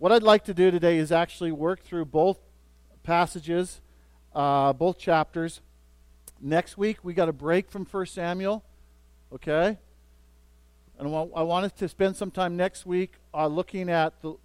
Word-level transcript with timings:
what 0.00 0.12
I'd 0.12 0.22
like 0.22 0.44
to 0.44 0.54
do 0.54 0.70
today 0.70 0.96
is 0.96 1.12
actually 1.12 1.52
work 1.52 1.82
through 1.82 2.06
both 2.06 2.38
passages, 3.02 3.82
uh, 4.34 4.72
both 4.72 4.96
chapters. 4.96 5.60
Next 6.40 6.78
week, 6.78 7.00
we 7.02 7.12
got 7.12 7.28
a 7.28 7.34
break 7.34 7.70
from 7.70 7.84
1 7.84 8.06
Samuel, 8.06 8.64
okay? 9.30 9.76
And 10.98 11.06
I 11.06 11.10
want, 11.10 11.32
I 11.36 11.42
want 11.42 11.66
us 11.66 11.72
to 11.72 11.86
spend 11.86 12.16
some 12.16 12.30
time 12.30 12.56
next 12.56 12.86
week 12.86 13.12
uh, 13.34 13.46
looking 13.46 13.90
at 13.90 14.18
the, 14.22 14.36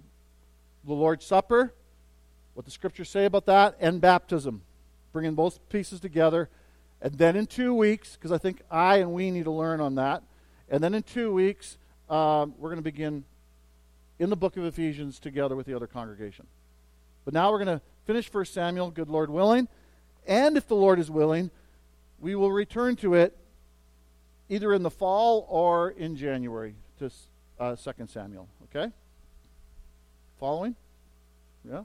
the 0.84 0.94
Lord's 0.94 1.26
Supper, 1.26 1.74
what 2.54 2.66
the 2.66 2.72
scriptures 2.72 3.10
say 3.10 3.24
about 3.24 3.46
that, 3.46 3.78
and 3.80 4.02
baptism, 4.02 4.62
bringing 5.14 5.36
both 5.36 5.70
pieces 5.70 6.02
together. 6.02 6.50
And 7.02 7.18
then 7.18 7.38
in 7.38 7.46
two 7.46 7.74
weeks, 7.74 8.16
because 8.18 8.34
I 8.34 8.40
think 8.40 8.62
I 8.70 8.98
and 8.98 9.14
we 9.14 9.32
need 9.32 9.46
to 9.46 9.52
learn 9.52 9.80
on 9.80 9.96
that, 9.96 10.22
and 10.68 10.84
then 10.84 10.94
in 10.94 11.04
two 11.04 11.32
weeks, 11.32 11.78
um, 12.10 12.56
we're 12.58 12.72
going 12.72 12.80
to 12.80 12.84
begin 12.84 13.24
in 14.20 14.30
the 14.30 14.36
book 14.36 14.58
of 14.58 14.66
Ephesians 14.66 15.20
together 15.20 15.56
with 15.56 15.66
the 15.66 15.76
other 15.76 15.88
congregation. 15.88 16.48
But 17.26 17.34
now 17.34 17.52
we're 17.52 17.64
going 17.64 17.80
to 17.80 17.82
finish 18.06 18.32
1 18.32 18.46
Samuel, 18.46 18.92
good 18.92 19.10
Lord 19.10 19.30
willing. 19.30 19.68
And 20.28 20.58
if 20.58 20.68
the 20.68 20.76
Lord 20.76 21.00
is 21.00 21.10
willing, 21.10 21.52
we 22.20 22.36
will 22.36 22.52
return 22.52 22.96
to 22.98 23.16
it 23.16 23.38
either 24.50 24.74
in 24.74 24.84
the 24.84 24.92
fall 24.92 25.46
or 25.50 25.90
in 25.90 26.16
January 26.16 26.76
to 27.00 27.12
uh, 27.60 27.76
2 27.76 27.92
Samuel. 28.08 28.48
Okay? 28.64 28.92
Following? 30.40 30.76
Yeah? 31.68 31.84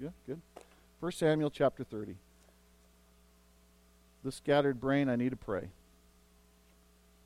Good, 0.00 0.12
good. 0.26 0.40
1 1.00 1.12
Samuel 1.12 1.50
chapter 1.50 1.84
30. 1.84 2.16
The 4.22 4.32
scattered 4.32 4.80
brain, 4.80 5.08
I 5.08 5.16
need 5.16 5.30
to 5.30 5.36
pray. 5.36 5.68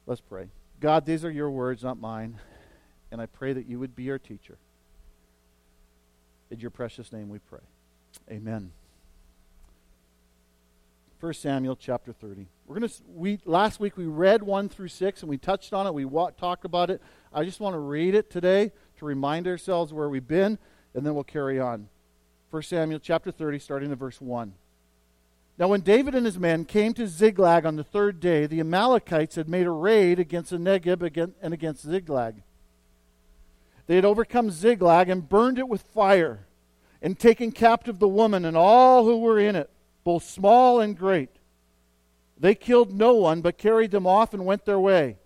Let's 0.06 0.20
pray. 0.20 0.48
God, 0.80 1.06
these 1.06 1.24
are 1.24 1.30
your 1.30 1.50
words, 1.50 1.82
not 1.82 1.98
mine. 1.98 2.38
And 3.14 3.22
I 3.22 3.26
pray 3.26 3.52
that 3.52 3.68
you 3.68 3.78
would 3.78 3.94
be 3.94 4.10
our 4.10 4.18
teacher. 4.18 4.58
In 6.50 6.58
your 6.58 6.70
precious 6.70 7.12
name 7.12 7.28
we 7.28 7.38
pray. 7.38 7.60
Amen. 8.28 8.72
1 11.20 11.34
Samuel 11.34 11.76
chapter 11.76 12.12
30. 12.12 12.48
We're 12.66 12.76
going 12.76 12.88
to 12.88 12.94
we 13.14 13.38
last 13.44 13.78
week 13.78 13.96
we 13.96 14.06
read 14.06 14.42
1 14.42 14.68
through 14.68 14.88
6 14.88 15.20
and 15.22 15.30
we 15.30 15.38
touched 15.38 15.72
on 15.72 15.86
it. 15.86 15.94
We 15.94 16.04
talked 16.36 16.64
about 16.64 16.90
it. 16.90 17.00
I 17.32 17.44
just 17.44 17.60
want 17.60 17.74
to 17.74 17.78
read 17.78 18.16
it 18.16 18.32
today 18.32 18.72
to 18.98 19.04
remind 19.04 19.46
ourselves 19.46 19.92
where 19.92 20.08
we've 20.08 20.26
been 20.26 20.58
and 20.92 21.06
then 21.06 21.14
we'll 21.14 21.22
carry 21.22 21.60
on. 21.60 21.88
1 22.50 22.62
Samuel 22.64 22.98
chapter 22.98 23.30
30 23.30 23.60
starting 23.60 23.92
at 23.92 23.98
verse 23.98 24.20
1. 24.20 24.54
Now 25.56 25.68
when 25.68 25.82
David 25.82 26.16
and 26.16 26.26
his 26.26 26.40
men 26.40 26.64
came 26.64 26.92
to 26.94 27.06
Ziklag 27.06 27.64
on 27.64 27.76
the 27.76 27.84
third 27.84 28.18
day, 28.18 28.46
the 28.46 28.58
Amalekites 28.58 29.36
had 29.36 29.48
made 29.48 29.68
a 29.68 29.70
raid 29.70 30.18
against 30.18 30.50
the 30.50 30.56
Negeb 30.56 31.32
and 31.40 31.54
against 31.54 31.86
Ziklag. 31.86 32.42
They 33.86 33.96
had 33.96 34.04
overcome 34.04 34.50
Ziklag 34.50 35.08
and 35.08 35.28
burned 35.28 35.58
it 35.58 35.68
with 35.68 35.82
fire 35.82 36.46
and 37.02 37.18
taken 37.18 37.52
captive 37.52 37.98
the 37.98 38.08
woman 38.08 38.44
and 38.44 38.56
all 38.56 39.04
who 39.04 39.18
were 39.18 39.38
in 39.38 39.56
it 39.56 39.70
both 40.04 40.24
small 40.24 40.80
and 40.80 40.96
great. 40.96 41.30
They 42.38 42.54
killed 42.54 42.92
no 42.92 43.14
one, 43.14 43.40
but 43.40 43.58
carried 43.58 43.90
them 43.90 44.06
off 44.06 44.34
and 44.34 44.44
went 44.44 44.64
their 44.64 44.78
way. 44.78 45.16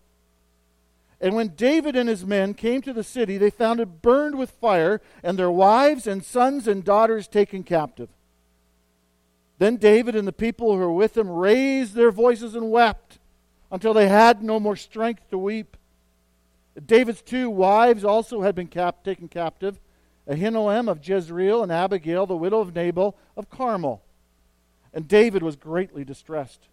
And 1.21 1.35
when 1.35 1.49
David 1.49 1.97
and 1.97 2.09
his 2.09 2.25
men 2.25 2.55
came 2.55 2.81
to 2.83 2.93
the 2.93 3.03
city, 3.03 3.39
they 3.39 3.51
found 3.51 3.81
it 3.81 4.03
burned 4.03 4.39
with 4.39 4.51
fire, 4.51 5.01
and 5.23 5.37
their 5.37 5.51
wives 5.51 6.07
and 6.07 6.25
sons 6.25 6.69
and 6.69 6.85
daughters 6.85 7.27
taken 7.27 7.65
captive. 7.65 8.09
Then 9.59 9.77
David 9.77 10.15
and 10.15 10.29
the 10.29 10.33
people 10.33 10.71
who 10.73 10.79
were 10.79 10.93
with 10.93 11.17
him 11.17 11.29
raised 11.29 11.95
their 11.95 12.13
voices 12.13 12.55
and 12.55 12.71
wept 12.71 13.19
until 13.73 13.93
they 13.93 14.09
had 14.09 14.43
no 14.43 14.61
more 14.61 14.77
strength 14.77 15.29
to 15.31 15.39
weep. 15.39 15.77
David's 16.87 17.23
two 17.23 17.51
wives 17.51 18.05
also 18.05 18.43
had 18.43 18.55
been 18.55 18.69
cap- 18.69 19.05
taken 19.05 19.29
captive 19.29 19.81
Ahinoam 20.29 20.91
of 20.91 21.07
Jezreel 21.07 21.63
and 21.63 21.73
Abigail, 21.73 22.27
the 22.27 22.37
widow 22.37 22.61
of 22.61 22.75
Nabal 22.75 23.17
of 23.37 23.49
Carmel. 23.49 24.03
And 24.93 25.09
David 25.09 25.43
was 25.43 25.57
greatly 25.57 26.05
distressed. 26.05 26.69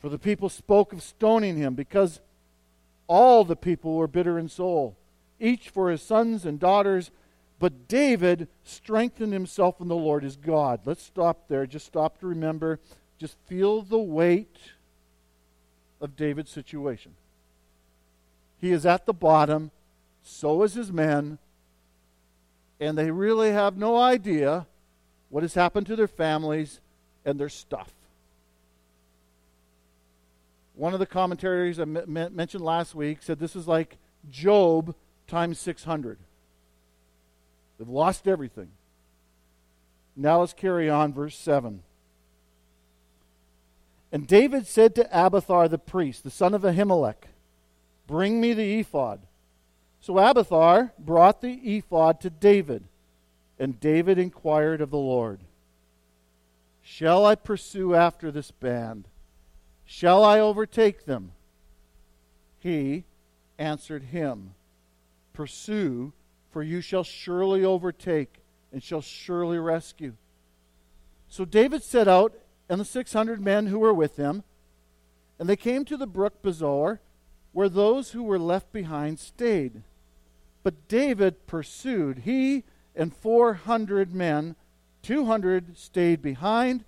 For 0.00 0.08
the 0.08 0.18
people 0.18 0.48
spoke 0.48 0.92
of 0.92 1.02
stoning 1.02 1.56
him, 1.56 1.74
because 1.74 2.20
all 3.06 3.44
the 3.44 3.56
people 3.56 3.94
were 3.94 4.06
bitter 4.06 4.38
in 4.38 4.48
soul, 4.48 4.96
each 5.38 5.68
for 5.68 5.90
his 5.90 6.02
sons 6.02 6.46
and 6.46 6.58
daughters. 6.58 7.10
But 7.58 7.86
David 7.86 8.48
strengthened 8.64 9.32
himself 9.32 9.80
in 9.80 9.88
the 9.88 9.94
Lord 9.94 10.24
his 10.24 10.36
God. 10.36 10.80
Let's 10.84 11.02
stop 11.02 11.46
there. 11.48 11.66
Just 11.66 11.86
stop 11.86 12.18
to 12.20 12.26
remember. 12.26 12.80
Just 13.18 13.36
feel 13.46 13.82
the 13.82 13.98
weight 13.98 14.56
of 16.00 16.16
David's 16.16 16.50
situation. 16.50 17.14
He 18.62 18.70
is 18.70 18.86
at 18.86 19.06
the 19.06 19.12
bottom, 19.12 19.72
so 20.22 20.62
is 20.62 20.74
his 20.74 20.92
men, 20.92 21.38
and 22.78 22.96
they 22.96 23.10
really 23.10 23.50
have 23.50 23.76
no 23.76 23.96
idea 23.96 24.68
what 25.30 25.42
has 25.42 25.54
happened 25.54 25.88
to 25.88 25.96
their 25.96 26.06
families 26.06 26.80
and 27.24 27.40
their 27.40 27.48
stuff. 27.48 27.92
One 30.76 30.94
of 30.94 31.00
the 31.00 31.06
commentaries 31.06 31.80
I 31.80 31.84
mentioned 31.84 32.62
last 32.62 32.94
week 32.94 33.18
said 33.20 33.40
this 33.40 33.56
is 33.56 33.66
like 33.66 33.98
Job 34.30 34.94
times 35.26 35.58
600. 35.58 36.18
They've 37.78 37.88
lost 37.88 38.28
everything. 38.28 38.68
Now 40.14 40.38
let's 40.38 40.52
carry 40.52 40.88
on, 40.88 41.12
verse 41.12 41.36
7. 41.36 41.82
And 44.12 44.26
David 44.28 44.68
said 44.68 44.94
to 44.94 45.08
Abiathar 45.10 45.66
the 45.66 45.78
priest, 45.78 46.22
the 46.22 46.30
son 46.30 46.54
of 46.54 46.62
Ahimelech, 46.62 47.26
Bring 48.12 48.42
me 48.42 48.52
the 48.52 48.78
ephod. 48.78 49.20
So 50.02 50.18
Abiathar 50.18 50.92
brought 50.98 51.40
the 51.40 51.54
ephod 51.54 52.20
to 52.20 52.28
David, 52.28 52.84
and 53.58 53.80
David 53.80 54.18
inquired 54.18 54.82
of 54.82 54.90
the 54.90 54.98
Lord. 54.98 55.40
Shall 56.82 57.24
I 57.24 57.36
pursue 57.36 57.94
after 57.94 58.30
this 58.30 58.50
band? 58.50 59.08
Shall 59.86 60.22
I 60.22 60.40
overtake 60.40 61.06
them? 61.06 61.32
He 62.58 63.04
answered 63.58 64.02
him, 64.02 64.56
Pursue, 65.32 66.12
for 66.50 66.62
you 66.62 66.82
shall 66.82 67.04
surely 67.04 67.64
overtake 67.64 68.42
and 68.70 68.82
shall 68.82 69.00
surely 69.00 69.58
rescue. 69.58 70.12
So 71.28 71.46
David 71.46 71.82
set 71.82 72.08
out, 72.08 72.34
and 72.68 72.78
the 72.78 72.84
six 72.84 73.14
hundred 73.14 73.40
men 73.40 73.68
who 73.68 73.78
were 73.78 73.94
with 73.94 74.18
him, 74.18 74.44
and 75.38 75.48
they 75.48 75.56
came 75.56 75.86
to 75.86 75.96
the 75.96 76.06
brook 76.06 76.42
Besor, 76.42 76.98
where 77.52 77.68
those 77.68 78.10
who 78.10 78.22
were 78.22 78.38
left 78.38 78.72
behind 78.72 79.18
stayed. 79.18 79.82
But 80.62 80.88
David 80.88 81.46
pursued, 81.46 82.20
he 82.20 82.64
and 82.94 83.14
four 83.14 83.54
hundred 83.54 84.14
men 84.14 84.56
200 85.02 85.76
stayed 85.76 86.22
behind 86.22 86.84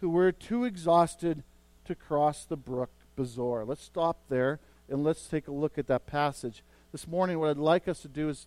who 0.00 0.10
were 0.10 0.32
too 0.32 0.64
exhausted 0.64 1.42
to 1.84 1.94
cross 1.94 2.44
the 2.44 2.56
brook 2.56 2.90
Besor. 3.16 3.66
Let's 3.66 3.84
stop 3.84 4.18
there 4.28 4.58
and 4.88 5.04
let's 5.04 5.26
take 5.26 5.48
a 5.48 5.52
look 5.52 5.78
at 5.78 5.86
that 5.86 6.06
passage. 6.06 6.62
This 6.90 7.06
morning, 7.06 7.38
what 7.38 7.50
I'd 7.50 7.56
like 7.56 7.88
us 7.88 8.00
to 8.00 8.08
do 8.08 8.28
is 8.28 8.46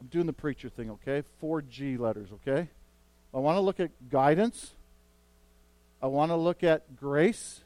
I'm 0.00 0.06
doing 0.06 0.26
the 0.26 0.32
preacher 0.32 0.68
thing, 0.68 0.90
okay? 0.90 1.22
Four 1.40 1.62
G 1.62 1.96
letters, 1.96 2.28
okay? 2.32 2.68
I 3.32 3.38
want 3.38 3.56
to 3.56 3.60
look 3.60 3.80
at 3.80 3.90
guidance. 4.10 4.72
I 6.02 6.06
want 6.06 6.30
to 6.30 6.36
look 6.36 6.64
at 6.64 6.96
grace. 6.96 7.60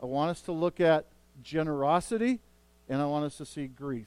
I 0.00 0.06
want 0.06 0.30
us 0.30 0.40
to 0.42 0.52
look 0.52 0.80
at 0.80 1.06
generosity. 1.42 2.40
And 2.88 3.00
I 3.00 3.06
want 3.06 3.24
us 3.24 3.36
to 3.38 3.46
see 3.46 3.66
grief. 3.66 4.06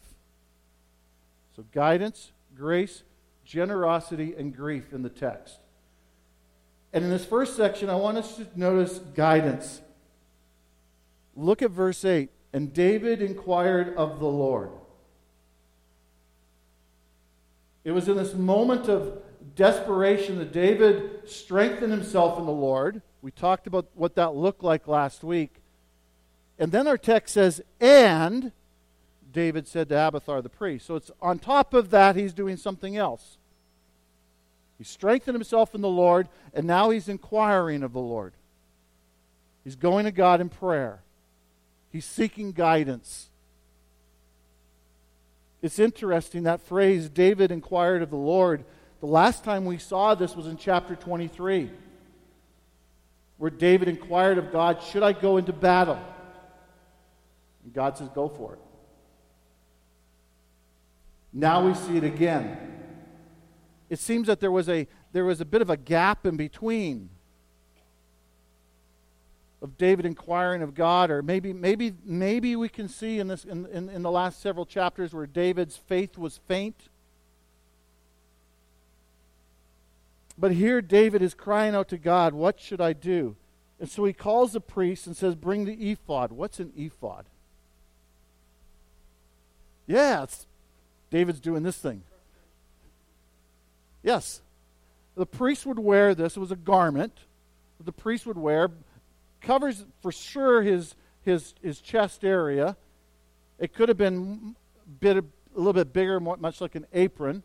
So, 1.55 1.65
guidance, 1.73 2.31
grace, 2.55 3.03
generosity, 3.43 4.35
and 4.37 4.55
grief 4.55 4.93
in 4.93 5.01
the 5.01 5.09
text. 5.09 5.59
And 6.93 7.03
in 7.03 7.09
this 7.09 7.25
first 7.25 7.55
section, 7.55 7.89
I 7.89 7.95
want 7.95 8.17
us 8.17 8.37
to 8.37 8.47
notice 8.55 8.99
guidance. 8.99 9.81
Look 11.35 11.61
at 11.61 11.71
verse 11.71 12.03
8. 12.03 12.29
And 12.53 12.73
David 12.73 13.21
inquired 13.21 13.95
of 13.95 14.19
the 14.19 14.27
Lord. 14.27 14.71
It 17.83 17.91
was 17.91 18.07
in 18.07 18.17
this 18.17 18.33
moment 18.33 18.87
of 18.87 19.21
desperation 19.55 20.37
that 20.39 20.51
David 20.51 21.29
strengthened 21.29 21.91
himself 21.91 22.39
in 22.39 22.45
the 22.45 22.51
Lord. 22.51 23.01
We 23.21 23.31
talked 23.31 23.67
about 23.67 23.87
what 23.93 24.15
that 24.15 24.35
looked 24.35 24.63
like 24.63 24.87
last 24.87 25.23
week. 25.23 25.58
And 26.59 26.73
then 26.73 26.87
our 26.87 26.97
text 26.97 27.33
says, 27.33 27.61
and 27.79 28.51
David 29.31 29.67
said 29.67 29.87
to 29.89 29.95
Abiathar 29.95 30.41
the 30.41 30.49
priest. 30.49 30.85
So 30.85 30.97
it's 30.97 31.09
on 31.21 31.39
top 31.39 31.73
of 31.73 31.89
that, 31.91 32.17
he's 32.17 32.33
doing 32.33 32.57
something 32.57 32.97
else. 32.97 33.37
He 34.77 34.83
strengthened 34.83 35.35
himself 35.35 35.73
in 35.73 35.81
the 35.81 35.87
Lord, 35.87 36.27
and 36.53 36.67
now 36.67 36.89
he's 36.89 37.07
inquiring 37.09 37.81
of 37.81 37.93
the 37.93 37.99
Lord. 37.99 38.33
He's 39.63 39.75
going 39.75 40.05
to 40.05 40.11
God 40.11 40.41
in 40.41 40.49
prayer. 40.49 41.01
He's 41.91 42.05
seeking 42.05 42.51
guidance. 42.51 43.29
It's 45.61 45.79
interesting 45.79 46.43
that 46.43 46.61
phrase, 46.61 47.09
David 47.09 47.51
inquired 47.51 48.01
of 48.01 48.09
the 48.09 48.15
Lord. 48.15 48.63
The 48.99 49.07
last 49.07 49.43
time 49.43 49.65
we 49.65 49.77
saw 49.77 50.15
this 50.15 50.35
was 50.35 50.47
in 50.47 50.57
chapter 50.57 50.95
23, 50.95 51.69
where 53.37 53.51
David 53.51 53.87
inquired 53.87 54.37
of 54.37 54.51
God, 54.51 54.81
Should 54.83 55.03
I 55.03 55.13
go 55.13 55.37
into 55.37 55.53
battle? 55.53 55.99
And 57.63 57.73
God 57.73 57.97
says, 57.97 58.09
Go 58.09 58.29
for 58.29 58.53
it. 58.53 58.59
Now 61.31 61.65
we 61.65 61.73
see 61.73 61.97
it 61.97 62.03
again. 62.03 62.57
it 63.89 63.99
seems 63.99 64.27
that 64.27 64.39
there 64.39 64.51
was 64.51 64.67
a 64.69 64.87
there 65.11 65.25
was 65.25 65.41
a 65.41 65.45
bit 65.45 65.61
of 65.61 65.69
a 65.69 65.77
gap 65.77 66.25
in 66.25 66.37
between 66.37 67.09
of 69.61 69.77
David 69.77 70.05
inquiring 70.05 70.61
of 70.61 70.73
God, 70.73 71.11
or 71.11 71.21
maybe 71.21 71.53
maybe 71.53 71.93
maybe 72.03 72.55
we 72.55 72.69
can 72.69 72.87
see 72.87 73.19
in 73.19 73.27
this 73.27 73.43
in, 73.43 73.65
in, 73.67 73.89
in 73.89 74.01
the 74.01 74.11
last 74.11 74.41
several 74.41 74.65
chapters 74.65 75.13
where 75.13 75.27
David's 75.27 75.77
faith 75.77 76.17
was 76.17 76.39
faint. 76.47 76.89
But 80.37 80.53
here 80.53 80.81
David 80.81 81.21
is 81.21 81.33
crying 81.33 81.75
out 81.75 81.89
to 81.89 81.97
God, 81.97 82.33
What 82.33 82.59
should 82.59 82.79
I 82.79 82.93
do? 82.93 83.35
And 83.79 83.89
so 83.89 84.05
he 84.05 84.13
calls 84.13 84.53
the 84.53 84.61
priest 84.61 85.05
and 85.07 85.15
says, 85.15 85.35
Bring 85.35 85.65
the 85.65 85.91
ephod. 85.91 86.31
What's 86.31 86.59
an 86.59 86.71
ephod? 86.77 87.25
Yeah, 89.89 90.25
David's 91.09 91.41
doing 91.41 91.63
this 91.63 91.77
thing. 91.77 92.03
Yes. 94.03 94.41
The 95.15 95.25
priest 95.25 95.65
would 95.65 95.79
wear 95.79 96.15
this. 96.15 96.37
It 96.37 96.39
was 96.39 96.51
a 96.51 96.55
garment 96.55 97.19
the 97.83 97.91
priest 97.91 98.25
would 98.25 98.37
wear. 98.37 98.69
Covers 99.41 99.85
for 100.01 100.11
sure 100.11 100.61
his, 100.61 100.95
his, 101.21 101.53
his 101.61 101.79
chest 101.79 102.23
area. 102.23 102.75
It 103.57 103.73
could 103.73 103.89
have 103.89 103.97
been 103.97 104.55
bit, 104.99 105.17
a 105.17 105.23
little 105.55 105.73
bit 105.73 105.93
bigger, 105.93 106.19
much 106.19 106.61
like 106.61 106.75
an 106.75 106.85
apron. 106.93 107.43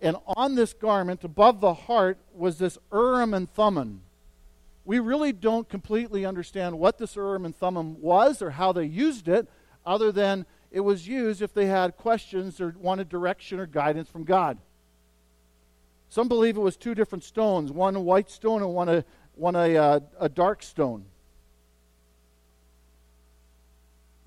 And 0.00 0.16
on 0.36 0.54
this 0.54 0.74
garment, 0.74 1.24
above 1.24 1.60
the 1.60 1.72
heart, 1.72 2.18
was 2.34 2.58
this 2.58 2.76
Urim 2.92 3.32
and 3.32 3.50
Thummim. 3.50 4.02
We 4.84 4.98
really 4.98 5.32
don't 5.32 5.68
completely 5.68 6.24
understand 6.26 6.78
what 6.78 6.98
this 6.98 7.16
Urim 7.16 7.44
and 7.44 7.56
Thummim 7.56 8.00
was 8.00 8.42
or 8.42 8.50
how 8.50 8.72
they 8.72 8.84
used 8.84 9.26
it, 9.26 9.48
other 9.84 10.12
than 10.12 10.44
it 10.76 10.84
was 10.84 11.08
used 11.08 11.40
if 11.40 11.54
they 11.54 11.64
had 11.64 11.96
questions 11.96 12.60
or 12.60 12.74
wanted 12.78 13.08
direction 13.08 13.58
or 13.58 13.64
guidance 13.64 14.10
from 14.10 14.24
God. 14.24 14.58
Some 16.10 16.28
believe 16.28 16.58
it 16.58 16.60
was 16.60 16.76
two 16.76 16.94
different 16.94 17.24
stones, 17.24 17.72
one 17.72 17.96
a 17.96 18.00
white 18.00 18.30
stone 18.30 18.60
and 18.60 18.74
one 18.74 18.90
a, 18.90 19.02
one 19.36 19.56
a, 19.56 19.74
uh, 19.74 20.00
a 20.20 20.28
dark 20.28 20.62
stone. 20.62 21.06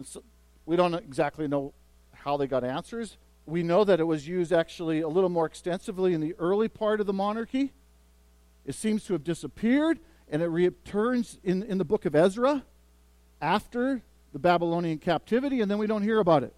So 0.04 0.24
we 0.66 0.75
don't 0.75 0.96
exactly 0.96 1.48
know 1.48 1.72
how 2.13 2.36
they 2.36 2.48
got 2.48 2.63
answers. 2.63 3.19
We 3.46 3.62
know 3.62 3.84
that 3.84 4.00
it 4.00 4.06
was 4.06 4.28
used 4.28 4.51
actually 4.51 5.01
a 5.01 5.07
little 5.07 5.30
more 5.30 5.46
extensively 5.46 6.16
in 6.16 6.19
the 6.19 6.34
early 6.40 6.68
part 6.68 7.00
of 7.00 7.06
the 7.06 7.13
monarchy. 7.13 7.74
It 8.66 8.74
seems 8.74 9.06
to 9.06 9.13
have 9.13 9.24
disappeared, 9.24 10.00
and 10.28 10.42
it 10.42 10.48
returns 10.48 11.40
in, 11.44 11.62
in 11.62 11.78
the 11.78 11.86
book 11.86 12.06
of 12.06 12.16
Ezra 12.16 12.63
after 13.40 14.01
the 14.33 14.39
Babylonian 14.39 14.99
captivity, 14.99 15.61
and 15.61 15.69
then 15.69 15.77
we 15.77 15.87
don't 15.87 16.03
hear 16.03 16.19
about 16.19 16.43
it. 16.43 16.53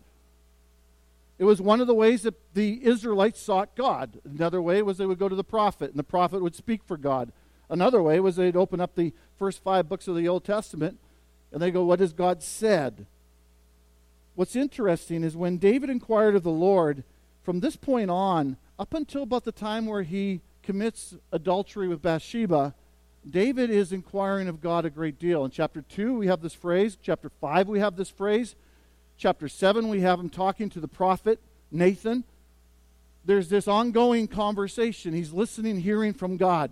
It 1.40 1.46
was 1.46 1.62
one 1.62 1.82
of 1.82 1.88
the 1.88 1.96
ways 1.96 2.22
that 2.24 2.36
the 2.54 2.86
Israelites 2.86 3.42
sought 3.42 3.76
God. 3.76 4.20
Another 4.24 4.62
way 4.62 4.82
was 4.82 4.98
they 4.98 5.06
would 5.06 5.18
go 5.18 5.30
to 5.30 5.36
the 5.36 5.44
prophet, 5.44 5.90
and 5.90 5.98
the 5.98 6.04
prophet 6.04 6.42
would 6.42 6.56
speak 6.56 6.84
for 6.84 6.98
God. 6.98 7.32
Another 7.70 8.04
way 8.04 8.20
was 8.20 8.36
they'd 8.36 8.56
open 8.56 8.80
up 8.80 8.96
the 8.96 9.14
first 9.40 9.64
five 9.64 9.90
books 9.90 10.08
of 10.08 10.16
the 10.16 10.28
Old 10.28 10.44
Testament, 10.44 11.00
and 11.52 11.62
they 11.62 11.72
go, 11.72 11.84
What 11.84 12.00
has 12.00 12.14
God 12.14 12.44
said? 12.44 13.08
What's 14.36 14.56
interesting 14.56 15.24
is 15.24 15.36
when 15.36 15.58
David 15.58 15.90
inquired 15.90 16.36
of 16.36 16.44
the 16.44 16.52
Lord, 16.52 17.04
from 17.44 17.60
this 17.60 17.76
point 17.76 18.12
on, 18.12 18.58
up 18.78 18.94
until 18.94 19.24
about 19.24 19.44
the 19.44 19.52
time 19.52 19.86
where 19.86 20.04
he 20.04 20.42
commits 20.64 21.16
adultery 21.32 21.88
with 21.88 22.02
Bathsheba, 22.02 22.76
David 23.30 23.70
is 23.70 23.92
inquiring 23.92 24.48
of 24.48 24.62
God 24.62 24.86
a 24.86 24.90
great 24.90 25.20
deal. 25.20 25.46
In 25.46 25.52
chapter 25.52 25.82
2, 25.82 26.16
we 26.16 26.28
have 26.28 26.42
this 26.42 26.54
phrase. 26.54 26.98
Chapter 27.02 27.30
5, 27.30 27.68
we 27.68 27.80
have 27.80 27.96
this 27.96 28.10
phrase. 28.10 28.56
Chapter 29.18 29.48
7, 29.48 29.90
we 29.90 30.02
have 30.02 30.20
him 30.20 30.30
talking 30.30 30.70
to 30.72 30.80
the 30.80 30.88
prophet 30.88 31.40
Nathan. 31.72 32.24
There's 33.24 33.50
this 33.50 33.68
ongoing 33.68 34.28
conversation. 34.28 35.14
He's 35.14 35.32
listening, 35.32 35.82
hearing 35.82 36.14
from 36.14 36.38
God. 36.38 36.72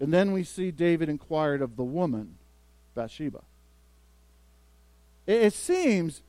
And 0.00 0.12
then 0.12 0.32
we 0.32 0.44
see 0.44 0.70
David 0.70 1.08
inquired 1.08 1.60
of 1.60 1.76
the 1.76 1.84
woman, 1.84 2.36
Bathsheba. 2.94 3.42
It 5.26 5.52
seems 5.52 6.22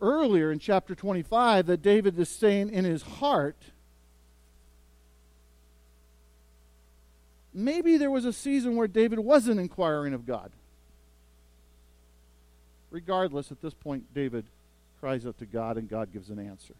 earlier 0.00 0.52
in 0.52 0.60
chapter 0.60 0.94
25 0.94 1.66
that 1.66 1.82
David 1.82 2.16
is 2.18 2.28
saying 2.28 2.70
in 2.70 2.84
his 2.84 3.02
heart, 3.02 3.56
maybe 7.52 7.96
there 7.96 8.10
was 8.10 8.24
a 8.24 8.32
season 8.32 8.76
where 8.76 8.88
David 8.88 9.18
wasn't 9.18 9.60
inquiring 9.60 10.14
of 10.14 10.26
God. 10.26 10.50
Regardless, 12.90 13.52
at 13.52 13.60
this 13.62 13.74
point, 13.74 14.12
David 14.14 14.44
cries 15.00 15.26
out 15.26 15.38
to 15.38 15.46
God 15.46 15.76
and 15.76 15.88
God 15.88 16.12
gives 16.12 16.30
an 16.30 16.38
answer. 16.38 16.74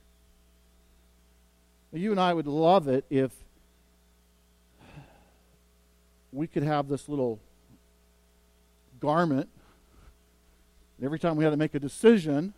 You 1.92 2.12
and 2.12 2.20
I 2.20 2.32
would 2.32 2.46
love 2.46 2.86
it 2.88 3.04
if 3.10 3.32
we 6.32 6.46
could 6.46 6.62
have 6.62 6.88
this 6.88 7.08
little 7.08 7.40
garment. 9.00 9.48
And 10.98 11.06
every 11.06 11.18
time 11.18 11.36
we 11.36 11.44
had 11.44 11.50
to 11.50 11.56
make 11.56 11.74
a 11.74 11.80
decision, 11.80 12.54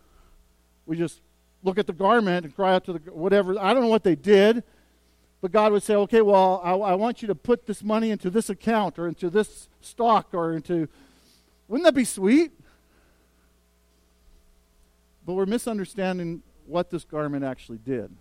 we 0.85 0.97
just 0.97 1.21
look 1.63 1.77
at 1.77 1.87
the 1.87 1.93
garment 1.93 2.45
and 2.45 2.55
cry 2.55 2.73
out 2.75 2.85
to 2.85 2.93
the 2.93 2.99
whatever. 3.11 3.57
I 3.59 3.73
don't 3.73 3.83
know 3.83 3.89
what 3.89 4.03
they 4.03 4.15
did. 4.15 4.63
But 5.43 5.51
God 5.51 5.73
would 5.73 5.83
say, 5.83 5.93
okay, 5.95 6.21
well, 6.21 6.61
I, 6.63 6.71
I, 6.71 6.95
want 6.95 7.21
you 7.21 7.27
to 7.27 7.35
put 7.35 7.65
this 7.65 7.83
money 7.83 8.11
into 8.11 8.29
this 8.29 8.49
account 8.49 8.97
or 8.97 9.09
into 9.09 9.29
this 9.29 9.67
stock 9.81 10.29
or 10.31 10.53
into. 10.53 10.87
Wouldn't 11.67 11.83
that 11.83 11.93
be 11.93 12.05
sweet? 12.05 12.53
But 15.25 15.33
we're 15.33 15.45
misunderstanding 15.45 16.43
what 16.65 16.91
this 16.91 17.03
garment 17.03 17.43
actually 17.43 17.79
did. 17.79 18.15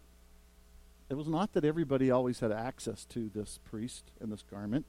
It 1.10 1.14
was 1.14 1.28
not 1.28 1.52
that 1.52 1.64
everybody 1.64 2.10
always 2.10 2.40
had 2.40 2.50
access 2.50 3.04
to 3.10 3.30
this 3.32 3.60
priest 3.70 4.02
and 4.20 4.32
this 4.32 4.42
garment. 4.42 4.84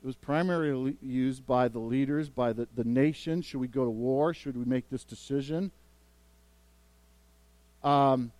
It 0.00 0.06
was 0.06 0.14
primarily 0.14 0.96
used 1.02 1.44
by 1.44 1.66
the 1.66 1.80
leaders, 1.80 2.28
by 2.28 2.52
the, 2.52 2.68
the 2.76 2.84
nation. 2.84 3.42
Should 3.42 3.58
we 3.58 3.66
go 3.66 3.84
to 3.84 3.90
war? 3.90 4.32
Should 4.32 4.56
we 4.56 4.64
make 4.64 4.90
this 4.90 5.02
decision? 5.02 5.72
Um, 7.82 8.30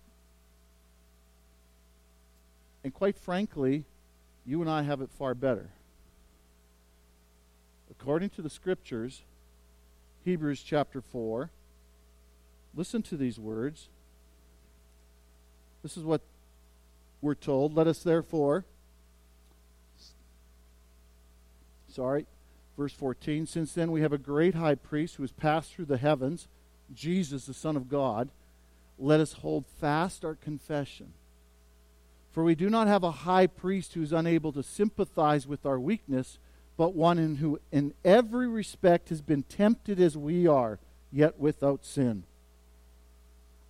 and 2.83 2.93
quite 2.93 3.17
frankly, 3.17 3.83
you 4.45 4.61
and 4.61 4.69
I 4.69 4.83
have 4.83 5.01
it 5.01 5.09
far 5.11 5.33
better. 5.33 5.69
According 7.91 8.29
to 8.31 8.41
the 8.41 8.49
scriptures, 8.49 9.23
Hebrews 10.23 10.63
chapter 10.63 11.01
4, 11.01 11.49
listen 12.75 13.01
to 13.03 13.17
these 13.17 13.39
words. 13.39 13.89
This 15.83 15.97
is 15.97 16.03
what 16.03 16.21
we're 17.21 17.35
told. 17.35 17.75
Let 17.75 17.87
us 17.87 18.03
therefore, 18.03 18.65
sorry, 21.91 22.25
verse 22.77 22.93
14, 22.93 23.45
since 23.45 23.73
then 23.73 23.91
we 23.91 24.01
have 24.01 24.13
a 24.13 24.17
great 24.17 24.55
high 24.55 24.75
priest 24.75 25.15
who 25.15 25.23
has 25.23 25.31
passed 25.31 25.73
through 25.73 25.85
the 25.85 25.97
heavens, 25.97 26.47
Jesus, 26.93 27.45
the 27.45 27.53
Son 27.53 27.75
of 27.75 27.89
God, 27.89 28.29
let 28.97 29.19
us 29.19 29.33
hold 29.33 29.65
fast 29.79 30.25
our 30.25 30.35
confession. 30.35 31.13
For 32.31 32.43
we 32.43 32.55
do 32.55 32.69
not 32.69 32.87
have 32.87 33.03
a 33.03 33.11
high 33.11 33.47
priest 33.47 33.93
who 33.93 34.01
is 34.01 34.13
unable 34.13 34.51
to 34.53 34.63
sympathize 34.63 35.47
with 35.47 35.65
our 35.65 35.79
weakness, 35.79 36.37
but 36.77 36.93
one 36.93 37.17
in 37.17 37.35
who 37.35 37.59
in 37.71 37.93
every 38.05 38.47
respect 38.47 39.09
has 39.09 39.21
been 39.21 39.43
tempted 39.43 39.99
as 39.99 40.15
we 40.15 40.47
are, 40.47 40.79
yet 41.11 41.39
without 41.39 41.85
sin. 41.85 42.23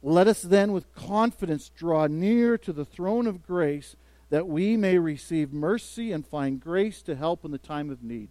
Let 0.01 0.27
us 0.27 0.41
then 0.41 0.71
with 0.71 0.93
confidence 0.93 1.69
draw 1.69 2.07
near 2.07 2.57
to 2.59 2.71
the 2.71 2.85
throne 2.85 3.27
of 3.27 3.45
grace 3.45 3.95
that 4.29 4.47
we 4.47 4.77
may 4.77 4.97
receive 4.97 5.51
mercy 5.51 6.11
and 6.11 6.25
find 6.25 6.59
grace 6.59 7.01
to 7.03 7.15
help 7.15 7.43
in 7.43 7.51
the 7.51 7.57
time 7.57 7.89
of 7.89 8.03
need. 8.03 8.29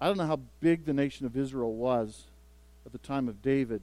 I 0.00 0.06
don't 0.06 0.18
know 0.18 0.26
how 0.26 0.40
big 0.60 0.84
the 0.84 0.92
nation 0.92 1.26
of 1.26 1.36
Israel 1.36 1.74
was 1.74 2.24
at 2.84 2.92
the 2.92 2.98
time 2.98 3.28
of 3.28 3.42
David. 3.42 3.82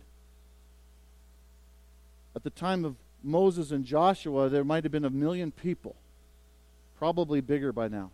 At 2.36 2.44
the 2.44 2.50
time 2.50 2.86
of 2.86 2.96
Moses 3.24 3.72
and 3.72 3.86
Joshua, 3.86 4.50
there 4.50 4.64
might 4.64 4.84
have 4.84 4.92
been 4.92 5.06
a 5.06 5.10
million 5.10 5.52
people, 5.52 5.96
probably 6.98 7.40
bigger 7.42 7.72
by 7.72 7.88
now. 7.88 8.12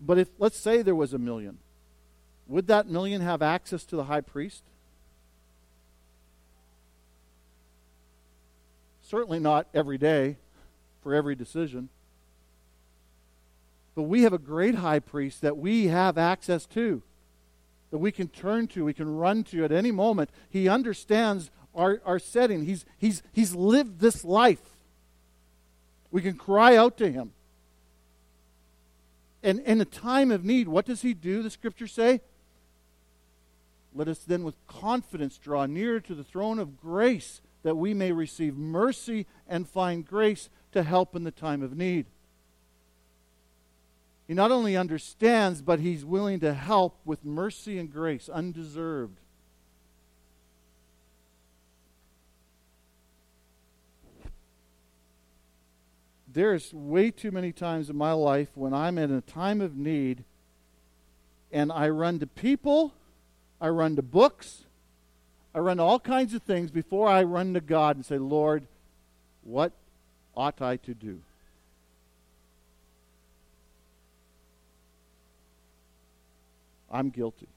But 0.00 0.18
if, 0.18 0.28
let's 0.38 0.58
say 0.58 0.82
there 0.82 0.96
was 0.96 1.14
a 1.14 1.18
million, 1.18 1.58
would 2.48 2.66
that 2.66 2.88
million 2.88 3.20
have 3.20 3.40
access 3.40 3.84
to 3.84 3.96
the 3.96 4.04
high 4.04 4.20
priest? 4.20 4.64
Certainly 9.02 9.38
not 9.40 9.68
every 9.72 9.98
day 9.98 10.38
for 11.02 11.14
every 11.14 11.36
decision. 11.36 11.88
But 13.94 14.04
we 14.04 14.22
have 14.22 14.32
a 14.32 14.38
great 14.38 14.76
high 14.76 15.00
priest 15.00 15.42
that 15.42 15.56
we 15.56 15.88
have 15.88 16.16
access 16.16 16.66
to, 16.66 17.02
that 17.90 17.98
we 17.98 18.10
can 18.10 18.28
turn 18.28 18.66
to, 18.68 18.84
we 18.84 18.94
can 18.94 19.16
run 19.16 19.44
to 19.44 19.64
at 19.64 19.72
any 19.72 19.92
moment. 19.92 20.30
He 20.48 20.68
understands 20.68 21.50
our, 21.74 22.00
our 22.04 22.18
setting. 22.18 22.64
He's, 22.64 22.84
he's, 22.98 23.22
he's 23.32 23.54
lived 23.54 24.00
this 24.00 24.24
life. 24.24 24.62
We 26.10 26.22
can 26.22 26.34
cry 26.34 26.76
out 26.76 26.98
to 26.98 27.10
him. 27.10 27.32
And 29.42 29.60
in 29.60 29.80
a 29.80 29.84
time 29.84 30.30
of 30.30 30.44
need, 30.44 30.68
what 30.68 30.86
does 30.86 31.02
he 31.02 31.14
do, 31.14 31.42
the 31.42 31.50
scriptures 31.50 31.92
say? 31.92 32.20
let 33.94 34.08
us 34.08 34.20
then 34.20 34.42
with 34.42 34.54
confidence 34.66 35.38
draw 35.38 35.66
near 35.66 36.00
to 36.00 36.14
the 36.14 36.24
throne 36.24 36.58
of 36.58 36.80
grace 36.80 37.40
that 37.62 37.76
we 37.76 37.94
may 37.94 38.12
receive 38.12 38.56
mercy 38.56 39.26
and 39.46 39.68
find 39.68 40.06
grace 40.06 40.48
to 40.72 40.82
help 40.82 41.14
in 41.14 41.24
the 41.24 41.30
time 41.30 41.62
of 41.62 41.76
need. 41.76 42.06
He 44.26 44.34
not 44.34 44.50
only 44.50 44.76
understands, 44.76 45.62
but 45.62 45.80
he's 45.80 46.04
willing 46.04 46.40
to 46.40 46.54
help 46.54 46.98
with 47.04 47.24
mercy 47.24 47.78
and 47.78 47.92
grace, 47.92 48.28
undeserved. 48.28 49.18
There's 56.32 56.72
way 56.72 57.10
too 57.10 57.30
many 57.30 57.52
times 57.52 57.90
in 57.90 57.96
my 57.96 58.12
life 58.12 58.48
when 58.54 58.72
I'm 58.72 58.96
in 58.96 59.12
a 59.12 59.20
time 59.20 59.60
of 59.60 59.76
need 59.76 60.24
and 61.50 61.70
I 61.70 61.90
run 61.90 62.18
to 62.20 62.26
people, 62.26 62.94
I 63.60 63.68
run 63.68 63.96
to 63.96 64.02
books, 64.02 64.64
I 65.54 65.58
run 65.58 65.76
to 65.76 65.82
all 65.82 66.00
kinds 66.00 66.32
of 66.32 66.42
things 66.42 66.70
before 66.70 67.08
I 67.08 67.22
run 67.24 67.52
to 67.54 67.60
God 67.60 67.96
and 67.96 68.06
say, 68.06 68.16
Lord, 68.16 68.66
what 69.42 69.72
ought 70.34 70.62
I 70.62 70.76
to 70.76 70.94
do? 70.94 71.20
I'm 76.90 77.10
guilty. 77.10 77.48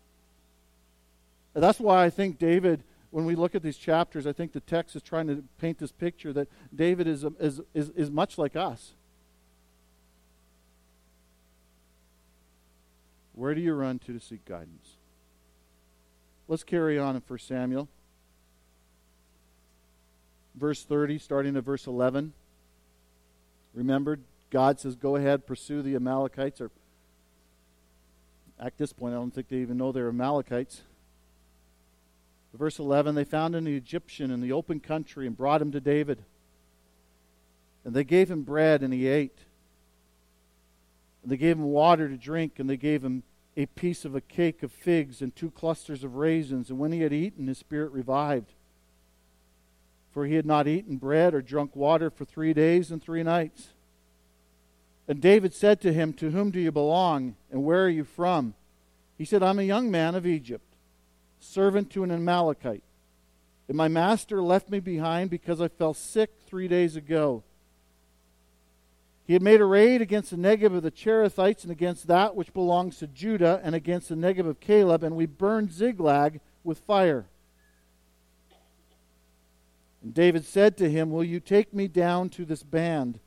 That's 1.54 1.80
why 1.80 2.04
I 2.04 2.10
think 2.10 2.40
David, 2.40 2.82
when 3.16 3.24
we 3.24 3.34
look 3.34 3.56
at 3.56 3.64
these 3.64 3.78
chapters, 3.78 4.28
I 4.28 4.34
think 4.34 4.52
the 4.52 4.60
text 4.60 4.94
is 4.94 5.02
trying 5.02 5.28
to 5.28 5.42
paint 5.58 5.78
this 5.78 5.94
picture 5.94 6.34
that 6.34 6.50
David 6.76 7.08
is, 7.08 7.24
um, 7.24 7.38
is, 7.40 7.62
is, 7.74 7.90
is 7.92 8.12
much 8.12 8.38
like 8.38 8.58
us. 8.58 8.92
Where 13.32 13.56
do 13.56 13.62
you 13.62 13.74
run 13.74 14.00
to 14.00 14.12
to 14.12 14.20
seek 14.20 14.44
guidance? 14.44 14.98
Let's 16.50 16.66
carry 16.66 17.00
on 17.00 17.16
in 17.16 17.22
1 17.26 17.40
Samuel. 17.40 17.88
Verse 20.54 20.84
30, 20.84 21.18
starting 21.18 21.56
at 21.56 21.64
verse 21.64 21.88
11. 21.88 22.34
Remember, 23.74 24.20
God 24.50 24.78
says, 24.78 24.98
Go 24.98 25.16
ahead, 25.16 25.48
pursue 25.48 25.82
the 25.82 25.96
Amalekites, 25.96 26.60
or 26.60 26.70
at 28.60 28.78
this 28.78 28.92
point, 28.92 29.14
I 29.14 29.18
don't 29.20 29.34
think 29.34 29.48
they 29.48 29.60
even 29.60 29.78
know 29.78 29.94
they're 29.94 30.10
Amalekites. 30.10 30.82
Verse 32.56 32.80
11 32.80 33.16
They 33.16 33.24
found 33.24 33.56
an 33.56 33.68
Egyptian 33.68 34.32
in 34.32 34.42
the 34.42 34.52
open 34.52 34.80
country 34.80 35.28
and 35.28 35.38
brought 35.38 35.62
him 35.62 35.72
to 35.72 35.80
David. 35.80 36.24
And 37.84 37.94
they 37.94 38.04
gave 38.04 38.32
him 38.32 38.44
bread, 38.44 38.82
and 38.82 38.94
he 38.94 39.08
ate. 39.08 39.38
And 41.22 41.32
they 41.32 41.38
gave 41.38 41.58
him 41.58 41.66
water 41.66 42.10
to 42.10 42.18
drink, 42.18 42.60
and 42.60 42.70
they 42.70 42.78
gave 42.78 43.04
him 43.04 43.24
a 43.58 43.68
piece 43.68 44.06
of 44.06 44.16
a 44.16 44.22
cake 44.22 44.64
of 44.64 44.72
figs 44.72 45.22
and 45.22 45.36
two 45.36 45.52
clusters 45.52 46.04
of 46.04 46.16
raisins. 46.16 46.70
And 46.70 46.80
when 46.80 46.92
he 46.92 47.02
had 47.02 47.14
eaten, 47.14 47.48
his 47.48 47.58
spirit 47.58 47.92
revived. 47.92 48.54
For 50.12 50.26
he 50.26 50.36
had 50.36 50.46
not 50.46 50.68
eaten 50.68 50.98
bread 50.98 51.34
or 51.34 51.42
drunk 51.42 51.76
water 51.76 52.10
for 52.10 52.26
three 52.26 52.54
days 52.54 52.92
and 52.92 53.02
three 53.02 53.24
nights. 53.24 53.70
And 55.08 55.22
David 55.22 55.54
said 55.54 55.82
to 55.82 55.94
him, 55.94 56.14
To 56.14 56.32
whom 56.32 56.52
do 56.52 56.60
you 56.60 56.72
belong, 56.72 57.36
and 57.52 57.64
where 57.64 57.86
are 57.86 57.90
you 57.90 58.04
from? 58.04 58.56
He 59.18 59.26
said, 59.26 59.44
I'm 59.44 59.60
a 59.60 59.64
young 59.64 59.92
man 59.92 60.16
of 60.16 60.26
Egypt, 60.26 60.65
servant 61.46 61.90
to 61.92 62.04
an 62.04 62.12
Amalekite. 62.12 62.84
And 63.68 63.78
my 63.78 63.88
master 63.88 64.42
left 64.42 64.70
me 64.70 64.80
behind 64.80 65.30
because 65.30 65.60
I 65.60 65.68
fell 65.68 65.94
sick 65.94 66.32
three 66.46 66.68
days 66.68 66.96
ago. 66.96 67.44
He 69.26 69.34
had 69.34 69.42
made 69.42 69.60
a 69.60 69.66
raid 69.66 70.02
against 70.02 70.30
the 70.30 70.38
Negeb 70.38 70.76
of 70.76 70.84
the 70.84 70.92
Cherethites 70.92 71.64
and 71.64 71.72
against 71.72 72.08
that 72.08 72.36
which 72.36 72.54
belongs 72.54 73.00
to 73.00 73.08
Judah 73.08 73.60
and 73.64 73.74
against 73.74 74.10
the 74.10 74.16
Negeb 74.16 74.48
of 74.48 74.60
Caleb, 74.60 75.04
and 75.04 75.16
we 75.16 75.26
burned 75.26 75.72
Ziklag 75.72 76.42
with 76.64 76.78
fire. 76.80 77.26
And 80.04 80.14
David 80.14 80.46
said 80.46 80.78
to 80.78 80.90
him, 80.90 81.10
Will 81.10 81.24
you 81.24 81.40
take 81.40 81.74
me 81.74 81.88
down 81.88 82.30
to 82.30 82.46
this 82.46 82.62
band? 82.62 83.20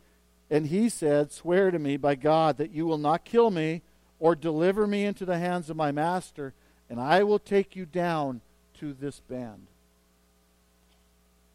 And 0.49 0.69
he 0.69 0.89
said, 0.89 1.33
Swear 1.33 1.73
to 1.73 1.79
me 1.81 1.97
by 1.97 2.15
God 2.15 2.57
that 2.59 2.71
you 2.71 2.87
will 2.87 2.99
not 2.99 3.25
kill 3.25 3.51
me 3.51 3.83
or 4.21 4.37
deliver 4.37 4.87
me 4.87 5.05
into 5.05 5.25
the 5.25 5.39
hands 5.39 5.69
of 5.69 5.77
my 5.77 5.91
master, 5.91 6.55
and 6.91 7.01
I 7.01 7.23
will 7.23 7.39
take 7.39 7.77
you 7.77 7.87
down 7.87 8.41
to 8.81 8.93
this 8.93 9.21
band. 9.21 9.67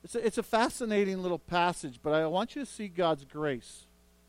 It's 0.04 0.16
a, 0.16 0.26
it's 0.26 0.38
a 0.38 0.44
fascinating 0.44 1.22
little 1.22 1.40
passage, 1.40 2.00
but 2.04 2.14
I 2.14 2.26
want 2.28 2.56
you 2.56 2.66
to 2.66 2.70
see 2.70 2.88
God's 2.88 3.24
grace 3.24 3.86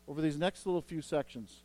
over 0.07 0.21
these 0.21 0.37
next 0.37 0.65
little 0.65 0.81
few 0.81 1.01
sections. 1.01 1.61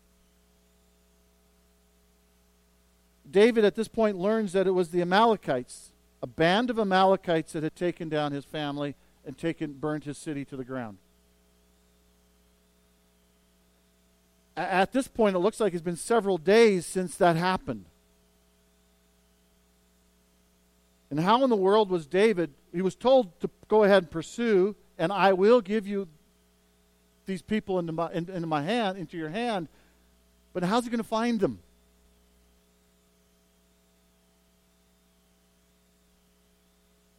David 3.31 3.65
at 3.65 3.77
this 3.77 3.89
point 3.89 4.17
learns 4.17 4.53
that 4.53 4.67
it 4.67 4.73
was 4.73 4.89
the 4.89 5.03
Amalekites, 5.03 5.93
a 6.23 6.27
band 6.27 6.69
of 6.69 6.79
Amalekites 6.79 7.53
that 7.53 7.63
had 7.63 7.77
taken 7.77 8.09
down 8.09 8.33
his 8.33 8.45
family 8.45 8.97
and 9.25 9.39
taken 9.39 9.75
burned 9.75 10.05
his 10.05 10.19
city 10.19 10.45
to 10.47 10.57
the 10.57 10.65
ground. 10.65 10.99
at 14.57 14.93
this 14.93 15.09
point, 15.09 15.35
it 15.35 15.39
looks 15.39 15.59
like 15.59 15.73
it's 15.73 15.83
been 15.83 15.97
several 15.97 16.37
days 16.37 16.85
since 16.85 17.17
that 17.17 17.35
happened. 17.37 17.87
And 21.11 21.19
how 21.19 21.43
in 21.43 21.51
the 21.51 21.57
world 21.57 21.91
was 21.91 22.07
David? 22.07 22.53
He 22.73 22.83
was 22.83 22.95
told 22.95 23.39
to 23.41 23.51
go 23.69 23.85
ahead 23.85 24.05
and 24.05 24.11
pursue, 24.11 24.77
and 24.97 25.13
I 25.13 25.33
will 25.33 25.61
give 25.61 25.87
you 25.87 26.09
these 27.27 27.43
people 27.43 27.79
into 27.79 27.93
my, 27.93 28.13
into 28.13 28.47
my 28.47 28.63
hand, 28.63 28.97
into 28.97 29.17
your 29.17 29.29
hand. 29.29 29.69
But 30.53 30.63
how's 30.63 30.85
he 30.85 30.91
going 30.91 30.99
to 30.99 31.05
find 31.05 31.41
them? 31.41 31.59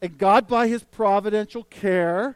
And 0.02 0.18
God, 0.18 0.48
by 0.48 0.68
his 0.68 0.84
providential 0.84 1.64
care, 1.64 2.36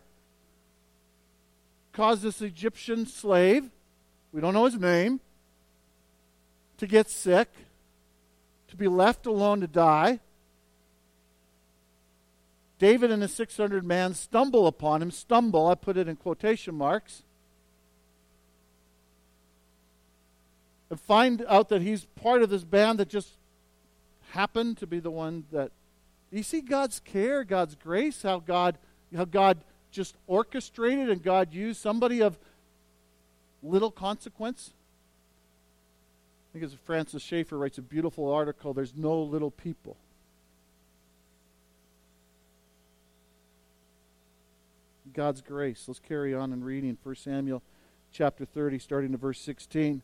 caused 1.94 2.22
this 2.22 2.42
Egyptian 2.42 3.06
slave 3.08 3.72
we 4.36 4.42
don't 4.42 4.54
know 4.54 4.66
his 4.66 4.76
name, 4.76 5.22
to 6.78 6.86
get 6.86 7.10
sick, 7.10 7.48
to 8.68 8.76
be 8.76 8.86
left 8.86 9.26
alone 9.26 9.62
to 9.62 9.68
die. 9.68 10.20
David 12.78 13.12
and 13.12 13.22
his 13.22 13.34
600 13.34 13.86
men 13.86 14.14
stumble 14.14 14.68
upon 14.68 15.02
him. 15.02 15.12
Stumble, 15.12 15.68
I 15.68 15.76
put 15.76 15.98
it 15.98 16.08
in 16.08 16.16
quotation 16.16 16.76
marks. 16.76 17.24
And 20.90 21.00
find 21.00 21.44
out 21.48 21.70
that 21.70 21.82
he's 21.82 22.06
part 22.16 22.42
of 22.42 22.50
this 22.50 22.64
band 22.64 23.00
that 23.00 23.10
just 23.10 23.30
happened 24.32 24.78
to 24.78 24.88
be 24.88 25.00
the 25.00 25.12
one 25.12 25.46
that. 25.52 25.72
You 26.32 26.44
see 26.44 26.62
God's 26.62 27.00
care, 27.00 27.44
God's 27.44 27.76
grace, 27.76 28.22
how 28.24 28.40
God, 28.40 28.78
how 29.16 29.26
God 29.26 29.60
just 29.92 30.16
orchestrated 30.28 31.10
and 31.10 31.24
God 31.24 31.54
used 31.54 31.82
somebody 31.82 32.22
of 32.22 32.38
little 33.64 33.92
consequence. 33.92 34.74
I 36.50 36.60
think 36.60 36.66
as 36.66 36.78
Francis 36.86 37.24
Schaeffer 37.24 37.58
writes 37.58 37.78
a 37.78 37.82
beautiful 37.82 38.32
article, 38.32 38.74
there's 38.74 38.94
no 38.96 39.22
little 39.22 39.52
people. 39.52 39.96
God's 45.16 45.40
grace. 45.40 45.86
Let's 45.88 46.02
carry 46.02 46.34
on 46.36 46.52
and 46.52 46.66
reading 46.66 46.98
1 47.02 47.16
Samuel 47.16 47.64
chapter 48.12 48.44
30, 48.44 48.80
starting 48.80 49.14
to 49.14 49.18
verse 49.18 49.40
16. 49.40 50.02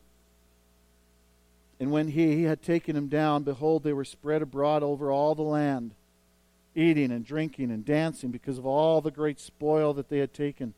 And 1.78 1.92
when 1.92 2.08
he, 2.08 2.34
he 2.34 2.44
had 2.44 2.62
taken 2.62 2.96
him 2.96 3.08
down, 3.08 3.42
behold, 3.42 3.82
they 3.82 3.92
were 3.92 4.06
spread 4.06 4.40
abroad 4.40 4.82
over 4.82 5.12
all 5.12 5.34
the 5.34 5.42
land, 5.42 5.90
eating 6.74 7.12
and 7.12 7.26
drinking 7.26 7.70
and 7.70 7.84
dancing 7.84 8.30
because 8.30 8.56
of 8.56 8.64
all 8.64 9.02
the 9.02 9.10
great 9.10 9.38
spoil 9.38 9.92
that 9.92 10.08
they 10.08 10.16
had 10.16 10.32
taken 10.32 10.72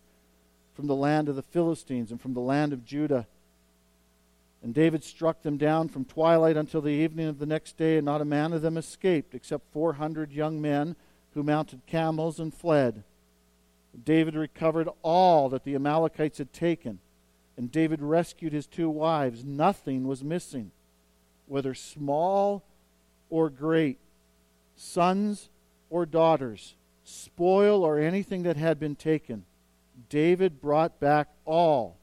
from 0.74 0.88
the 0.88 0.96
land 0.96 1.28
of 1.28 1.36
the 1.36 1.42
Philistines 1.42 2.10
and 2.10 2.20
from 2.20 2.34
the 2.34 2.40
land 2.40 2.72
of 2.72 2.84
Judah. 2.84 3.28
And 4.64 4.74
David 4.74 5.04
struck 5.04 5.42
them 5.42 5.58
down 5.58 5.88
from 5.88 6.04
twilight 6.04 6.56
until 6.56 6.80
the 6.80 6.88
evening 6.88 7.28
of 7.28 7.38
the 7.38 7.46
next 7.46 7.76
day, 7.76 7.98
and 7.98 8.04
not 8.04 8.20
a 8.20 8.24
man 8.24 8.52
of 8.52 8.62
them 8.62 8.76
escaped, 8.76 9.32
except 9.32 9.72
400 9.72 10.32
young 10.32 10.60
men 10.60 10.96
who 11.34 11.44
mounted 11.44 11.86
camels 11.86 12.40
and 12.40 12.52
fled. 12.52 13.04
David 14.02 14.34
recovered 14.34 14.88
all 15.02 15.48
that 15.50 15.64
the 15.64 15.74
Amalekites 15.74 16.38
had 16.38 16.52
taken, 16.52 16.98
and 17.56 17.70
David 17.70 18.02
rescued 18.02 18.52
his 18.52 18.66
two 18.66 18.90
wives. 18.90 19.44
Nothing 19.44 20.06
was 20.06 20.24
missing, 20.24 20.72
whether 21.46 21.74
small 21.74 22.64
or 23.30 23.50
great, 23.50 23.98
sons 24.76 25.48
or 25.90 26.06
daughters, 26.06 26.74
spoil 27.04 27.84
or 27.84 27.98
anything 27.98 28.42
that 28.42 28.56
had 28.56 28.80
been 28.80 28.96
taken. 28.96 29.44
David 30.08 30.60
brought 30.60 30.98
back 30.98 31.28
all. 31.44 31.98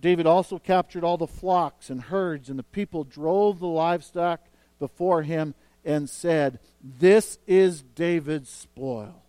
David 0.00 0.26
also 0.26 0.58
captured 0.58 1.04
all 1.04 1.18
the 1.18 1.26
flocks 1.26 1.90
and 1.90 2.00
herds, 2.00 2.48
and 2.48 2.58
the 2.58 2.62
people 2.64 3.04
drove 3.04 3.58
the 3.58 3.66
livestock 3.66 4.40
before 4.78 5.22
him 5.22 5.54
and 5.84 6.08
said, 6.08 6.58
This 6.82 7.38
is 7.46 7.82
David's 7.82 8.48
spoil. 8.48 9.19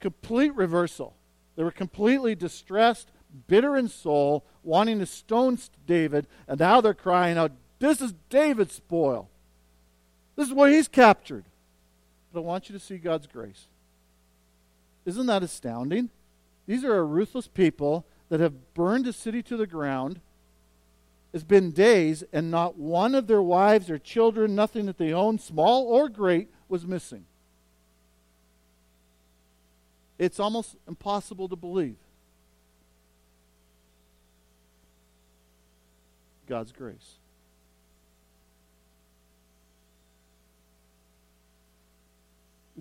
Complete 0.00 0.54
reversal. 0.54 1.14
They 1.56 1.64
were 1.64 1.70
completely 1.70 2.34
distressed, 2.34 3.08
bitter 3.46 3.76
in 3.76 3.88
soul, 3.88 4.44
wanting 4.62 5.00
to 5.00 5.06
stone 5.06 5.58
David, 5.86 6.26
and 6.46 6.60
now 6.60 6.80
they're 6.80 6.94
crying 6.94 7.36
out, 7.36 7.52
This 7.78 8.00
is 8.00 8.14
David's 8.30 8.74
spoil. 8.74 9.28
This 10.36 10.48
is 10.48 10.54
what 10.54 10.70
he's 10.70 10.88
captured. 10.88 11.44
But 12.32 12.40
I 12.40 12.42
want 12.44 12.68
you 12.68 12.78
to 12.78 12.84
see 12.84 12.98
God's 12.98 13.26
grace. 13.26 13.66
Isn't 15.04 15.26
that 15.26 15.42
astounding? 15.42 16.10
These 16.66 16.84
are 16.84 16.96
a 16.96 17.02
ruthless 17.02 17.48
people 17.48 18.06
that 18.28 18.40
have 18.40 18.74
burned 18.74 19.06
a 19.06 19.12
city 19.12 19.42
to 19.44 19.56
the 19.56 19.66
ground. 19.66 20.20
It's 21.32 21.44
been 21.44 21.72
days, 21.72 22.22
and 22.32 22.50
not 22.50 22.78
one 22.78 23.14
of 23.14 23.26
their 23.26 23.42
wives 23.42 23.90
or 23.90 23.98
children, 23.98 24.54
nothing 24.54 24.86
that 24.86 24.98
they 24.98 25.12
own, 25.12 25.38
small 25.38 25.86
or 25.86 26.08
great, 26.08 26.48
was 26.68 26.86
missing. 26.86 27.24
It's 30.18 30.40
almost 30.40 30.76
impossible 30.86 31.48
to 31.48 31.56
believe. 31.56 31.96
God's 36.46 36.72
grace. 36.72 37.16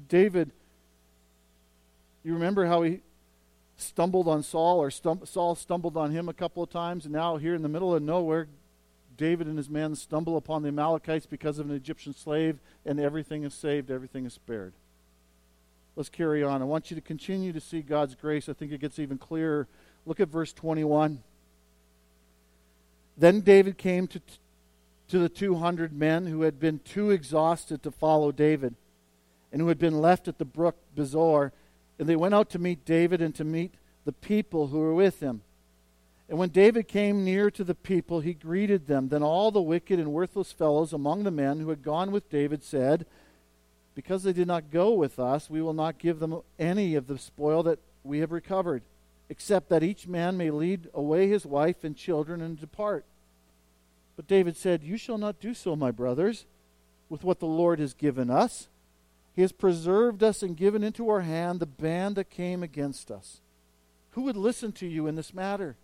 David, 0.08 0.52
you 2.24 2.34
remember 2.34 2.66
how 2.66 2.84
he 2.84 3.02
stumbled 3.78 4.28
on 4.28 4.42
Saul, 4.42 4.80
or 4.80 4.90
stum- 4.90 5.28
Saul 5.28 5.56
stumbled 5.56 5.98
on 5.98 6.12
him 6.12 6.30
a 6.30 6.34
couple 6.34 6.64
of 6.64 6.70
times, 6.70 7.06
and 7.06 7.14
now 7.14 7.38
here 7.38 7.54
in 7.54 7.62
the 7.62 7.70
middle 7.70 7.94
of 7.94 8.02
nowhere, 8.02 8.48
David 9.18 9.48
and 9.48 9.58
his 9.58 9.70
men 9.70 9.96
stumble 9.96 10.38
upon 10.38 10.62
the 10.62 10.70
Amalekites 10.70 11.26
because 11.26 11.60
of 11.60 11.70
an 11.70 11.76
Egyptian 11.76 12.14
slave, 12.14 12.60
and 12.86 13.00
everything 13.00 13.44
is 13.44 13.54
saved, 13.54 13.92
everything 13.92 14.26
is 14.26 14.34
spared. 14.34 14.74
Let's 15.98 16.10
carry 16.10 16.44
on. 16.44 16.62
I 16.62 16.66
want 16.66 16.92
you 16.92 16.96
to 16.96 17.02
continue 17.02 17.52
to 17.52 17.60
see 17.60 17.82
God's 17.82 18.14
grace. 18.14 18.48
I 18.48 18.54
think 18.54 18.72
it 18.72 18.80
gets 18.80 19.00
even 19.00 19.18
clearer. 19.18 19.68
Look 20.06 20.20
at 20.20 20.28
verse 20.28 20.54
21. 20.54 21.24
Then 23.18 23.42
David 23.42 23.80
came 23.80 24.06
to, 24.10 24.22
to 25.08 25.18
the 25.18 25.28
200 25.28 25.92
men 25.92 26.28
who 26.28 26.44
had 26.44 26.60
been 26.60 26.78
too 26.78 27.10
exhausted 27.10 27.82
to 27.82 27.90
follow 27.90 28.32
David 28.32 28.76
and 29.52 29.60
who 29.60 29.70
had 29.70 29.80
been 29.80 30.00
left 30.00 30.28
at 30.28 30.38
the 30.38 30.46
brook 30.46 30.76
Besor. 30.96 31.52
And 31.98 32.08
they 32.08 32.16
went 32.16 32.36
out 32.36 32.52
to 32.52 32.60
meet 32.60 32.86
David 32.86 33.20
and 33.20 33.34
to 33.34 33.44
meet 33.44 33.74
the 34.06 34.12
people 34.12 34.68
who 34.68 34.78
were 34.78 34.94
with 34.94 35.20
him. 35.20 35.42
And 36.30 36.38
when 36.38 36.50
David 36.50 36.88
came 36.88 37.26
near 37.26 37.50
to 37.50 37.64
the 37.64 37.74
people, 37.74 38.20
he 38.20 38.36
greeted 38.36 38.86
them. 38.86 39.10
Then 39.10 39.24
all 39.24 39.50
the 39.50 39.62
wicked 39.64 39.98
and 39.98 40.14
worthless 40.14 40.52
fellows 40.52 40.94
among 40.94 41.24
the 41.24 41.32
men 41.32 41.60
who 41.60 41.70
had 41.70 41.82
gone 41.82 42.12
with 42.12 42.30
David 42.30 42.64
said, 42.64 43.08
Because 43.98 44.22
they 44.22 44.32
did 44.32 44.46
not 44.46 44.70
go 44.70 44.94
with 44.94 45.18
us, 45.18 45.50
we 45.50 45.60
will 45.60 45.74
not 45.74 45.98
give 45.98 46.20
them 46.20 46.42
any 46.60 46.94
of 46.94 47.08
the 47.08 47.18
spoil 47.18 47.64
that 47.64 47.80
we 48.04 48.20
have 48.20 48.32
recovered 48.32 48.84
except 49.28 49.70
that 49.70 49.82
each 49.82 50.08
man 50.08 50.38
may 50.38 50.52
lead 50.52 50.88
away 50.94 51.28
his 51.28 51.48
wife 51.48 51.84
and 51.84 51.98
children 51.98 52.40
and 52.40 52.60
depart. 52.60 53.06
But 54.16 54.28
David 54.28 54.56
said, 54.56 54.84
You 54.84 54.98
shall 54.98 55.18
not 55.18 55.40
do 55.40 55.56
so, 55.56 55.76
my 55.76 55.90
brothers, 55.90 56.46
with 57.10 57.24
what 57.24 57.40
the 57.40 57.48
Lord 57.48 57.80
has 57.80 57.96
given 57.96 58.30
us. 58.30 58.68
He 59.36 59.42
has 59.42 59.52
preserved 59.52 60.22
us 60.22 60.44
and 60.44 60.56
given 60.56 60.84
into 60.84 61.10
our 61.10 61.22
hand 61.22 61.60
the 61.60 61.66
band 61.66 62.18
that 62.18 62.30
came 62.30 62.62
against 62.62 63.10
us. 63.10 63.42
Who 64.12 64.22
would 64.22 64.38
listen 64.38 64.74
to 64.74 64.86
you 64.86 65.08
in 65.08 65.16
this 65.16 65.34
matter? 65.34 65.76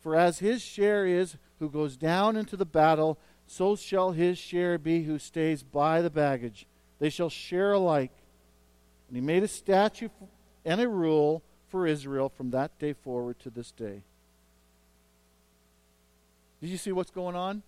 For 0.00 0.16
as 0.16 0.38
his 0.38 0.62
share 0.62 1.04
is 1.04 1.36
who 1.58 1.68
goes 1.68 1.98
down 1.98 2.34
into 2.34 2.56
the 2.56 2.64
battle, 2.64 3.18
so 3.46 3.76
shall 3.76 4.12
his 4.12 4.38
share 4.38 4.78
be 4.78 5.02
who 5.02 5.18
stays 5.18 5.62
by 5.62 6.00
the 6.00 6.08
baggage. 6.08 6.66
They 6.98 7.10
shall 7.10 7.30
share 7.30 7.72
alike. 7.72 8.12
And 9.08 9.16
he 9.16 9.20
made 9.20 9.42
a 9.42 9.48
statute 9.48 10.10
and 10.64 10.80
a 10.80 10.88
rule 10.88 11.42
for 11.68 11.86
Israel 11.86 12.28
from 12.28 12.50
that 12.50 12.78
day 12.78 12.92
forward 12.92 13.38
to 13.40 13.50
this 13.50 13.70
day. 13.70 14.02
Did 16.60 16.70
you 16.70 16.78
see 16.78 16.92
what's 16.92 17.10
going 17.10 17.36
on? 17.36 17.62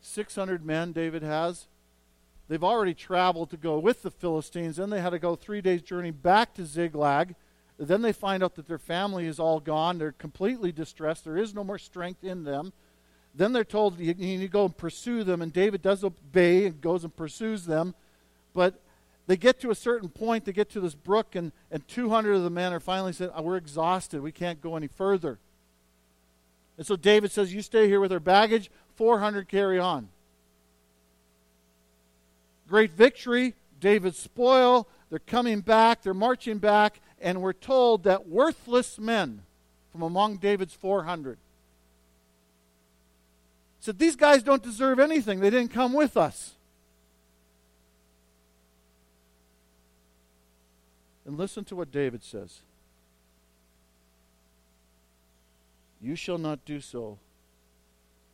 600 0.00 0.64
men 0.64 0.92
David 0.92 1.22
has. 1.22 1.66
They've 2.48 2.62
already 2.62 2.94
traveled 2.94 3.50
to 3.50 3.56
go 3.56 3.78
with 3.78 4.02
the 4.02 4.10
Philistines. 4.10 4.76
Then 4.76 4.90
they 4.90 5.00
had 5.00 5.10
to 5.10 5.18
go 5.18 5.34
three 5.34 5.60
days' 5.60 5.82
journey 5.82 6.12
back 6.12 6.54
to 6.54 6.64
Ziklag. 6.64 7.34
Then 7.78 8.02
they 8.02 8.12
find 8.12 8.42
out 8.42 8.54
that 8.54 8.68
their 8.68 8.78
family 8.78 9.26
is 9.26 9.40
all 9.40 9.58
gone. 9.58 9.98
They're 9.98 10.12
completely 10.12 10.72
distressed. 10.72 11.24
There 11.24 11.36
is 11.36 11.54
no 11.54 11.64
more 11.64 11.78
strength 11.78 12.22
in 12.22 12.44
them. 12.44 12.72
Then 13.34 13.52
they're 13.52 13.64
told 13.64 13.98
you 13.98 14.14
need 14.14 14.40
to 14.40 14.48
go 14.48 14.64
and 14.66 14.76
pursue 14.76 15.24
them. 15.24 15.42
And 15.42 15.52
David 15.52 15.82
does 15.82 16.04
obey 16.04 16.66
and 16.66 16.80
goes 16.80 17.04
and 17.04 17.14
pursues 17.14 17.66
them. 17.66 17.94
But 18.56 18.80
they 19.26 19.36
get 19.36 19.60
to 19.60 19.70
a 19.70 19.74
certain 19.74 20.08
point, 20.08 20.46
they 20.46 20.52
get 20.52 20.70
to 20.70 20.80
this 20.80 20.94
brook, 20.94 21.34
and, 21.34 21.52
and 21.70 21.86
200 21.86 22.32
of 22.32 22.42
the 22.42 22.48
men 22.48 22.72
are 22.72 22.80
finally 22.80 23.12
said, 23.12 23.30
oh, 23.34 23.42
We're 23.42 23.58
exhausted. 23.58 24.22
We 24.22 24.32
can't 24.32 24.62
go 24.62 24.76
any 24.76 24.86
further. 24.86 25.38
And 26.78 26.86
so 26.86 26.96
David 26.96 27.30
says, 27.30 27.52
You 27.52 27.60
stay 27.60 27.86
here 27.86 28.00
with 28.00 28.12
our 28.12 28.18
baggage, 28.18 28.70
400 28.94 29.46
carry 29.46 29.78
on. 29.78 30.08
Great 32.66 32.92
victory. 32.92 33.54
David's 33.78 34.18
spoil. 34.18 34.88
They're 35.10 35.18
coming 35.18 35.60
back, 35.60 36.02
they're 36.02 36.14
marching 36.14 36.56
back, 36.56 37.00
and 37.20 37.42
we're 37.42 37.52
told 37.52 38.04
that 38.04 38.26
worthless 38.26 38.98
men 38.98 39.42
from 39.92 40.00
among 40.00 40.38
David's 40.38 40.72
400 40.72 41.38
said, 43.86 43.98
These 43.98 44.16
guys 44.16 44.42
don't 44.42 44.62
deserve 44.62 44.98
anything. 44.98 45.40
They 45.40 45.50
didn't 45.50 45.72
come 45.72 45.92
with 45.92 46.16
us. 46.16 46.55
And 51.26 51.36
listen 51.36 51.64
to 51.64 51.76
what 51.76 51.90
David 51.90 52.22
says 52.22 52.60
You 56.00 56.14
shall 56.14 56.38
not 56.38 56.64
do 56.64 56.80
so, 56.80 57.18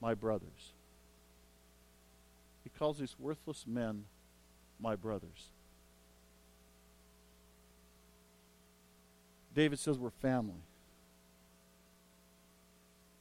my 0.01 0.15
brothers. 0.15 0.73
He 2.63 2.71
calls 2.71 2.99
these 2.99 3.17
worthless 3.19 3.65
men 3.67 4.05
my 4.79 4.95
brothers. 4.95 5.49
David 9.55 9.79
says 9.79 9.99
we're 9.99 10.11
family. 10.11 10.63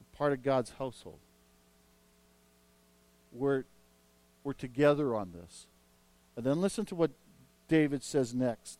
We're 0.00 0.18
part 0.18 0.32
of 0.32 0.42
God's 0.42 0.70
household. 0.70 1.18
We're, 3.32 3.64
we're 4.44 4.52
together 4.52 5.14
on 5.14 5.32
this. 5.32 5.66
And 6.36 6.44
then 6.44 6.60
listen 6.60 6.84
to 6.86 6.94
what 6.94 7.10
David 7.68 8.02
says 8.02 8.34
next. 8.34 8.78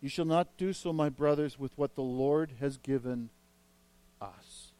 You 0.00 0.08
shall 0.08 0.24
not 0.24 0.56
do 0.56 0.72
so, 0.72 0.92
my 0.92 1.08
brothers, 1.08 1.58
with 1.58 1.76
what 1.76 1.94
the 1.94 2.02
Lord 2.02 2.52
has 2.60 2.76
given 2.76 3.30
us. 4.20 4.72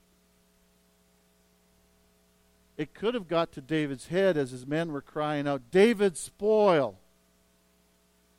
It 2.76 2.94
could 2.94 3.14
have 3.14 3.26
got 3.26 3.50
to 3.52 3.61
David's 3.61 4.07
head 4.07 4.37
as 4.37 4.52
his 4.52 4.64
men 4.66 4.92
were 4.92 5.00
crying 5.00 5.48
out, 5.48 5.62
David, 5.72 6.16
spoil. 6.16 6.96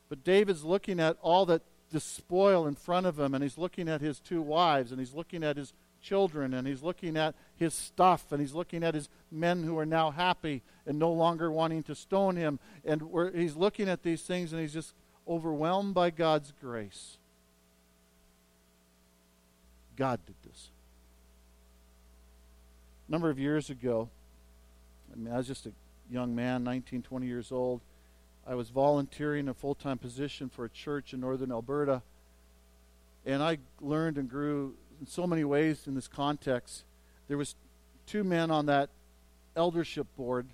But 0.08 0.24
David's 0.24 0.64
looking 0.64 0.98
at 0.98 1.18
all 1.20 1.44
that 1.46 1.62
the 1.90 2.00
spoil 2.00 2.66
in 2.66 2.74
front 2.74 3.06
of 3.06 3.18
him, 3.18 3.34
and 3.34 3.42
he's 3.42 3.58
looking 3.58 3.88
at 3.88 4.00
his 4.00 4.18
two 4.18 4.40
wives, 4.40 4.92
and 4.92 5.00
he's 5.00 5.12
looking 5.12 5.44
at 5.44 5.56
his 5.56 5.74
children, 6.00 6.54
and 6.54 6.66
he's 6.66 6.82
looking 6.82 7.16
at 7.16 7.34
his 7.56 7.74
stuff, 7.74 8.32
and 8.32 8.40
he's 8.40 8.54
looking 8.54 8.82
at 8.82 8.94
his 8.94 9.08
men 9.30 9.64
who 9.64 9.78
are 9.78 9.86
now 9.86 10.10
happy 10.10 10.62
and 10.86 10.98
no 10.98 11.12
longer 11.12 11.50
wanting 11.52 11.82
to 11.82 11.94
stone 11.94 12.36
him. 12.36 12.58
And 12.84 13.02
he's 13.34 13.56
looking 13.56 13.88
at 13.88 14.02
these 14.02 14.22
things, 14.22 14.52
and 14.52 14.62
he's 14.62 14.72
just 14.72 14.94
overwhelmed 15.30 15.94
by 15.94 16.10
God's 16.10 16.52
grace. 16.60 17.16
God 19.96 20.18
did 20.26 20.34
this. 20.44 20.70
A 23.08 23.12
number 23.12 23.30
of 23.30 23.38
years 23.38 23.70
ago, 23.70 24.08
I 25.12 25.16
mean, 25.16 25.32
I 25.32 25.36
was 25.36 25.46
just 25.46 25.66
a 25.66 25.72
young 26.10 26.34
man, 26.34 26.64
19, 26.64 27.02
20 27.02 27.26
years 27.26 27.52
old. 27.52 27.80
I 28.46 28.56
was 28.56 28.70
volunteering 28.70 29.48
a 29.48 29.54
full 29.54 29.76
time 29.76 29.98
position 29.98 30.48
for 30.48 30.64
a 30.64 30.68
church 30.68 31.14
in 31.14 31.20
northern 31.20 31.52
Alberta. 31.52 32.02
And 33.24 33.42
I 33.42 33.58
learned 33.80 34.18
and 34.18 34.28
grew 34.28 34.74
in 35.00 35.06
so 35.06 35.26
many 35.26 35.44
ways 35.44 35.86
in 35.86 35.94
this 35.94 36.08
context. 36.08 36.84
There 37.28 37.36
was 37.36 37.54
two 38.06 38.24
men 38.24 38.50
on 38.50 38.66
that 38.66 38.90
eldership 39.54 40.06
board. 40.16 40.46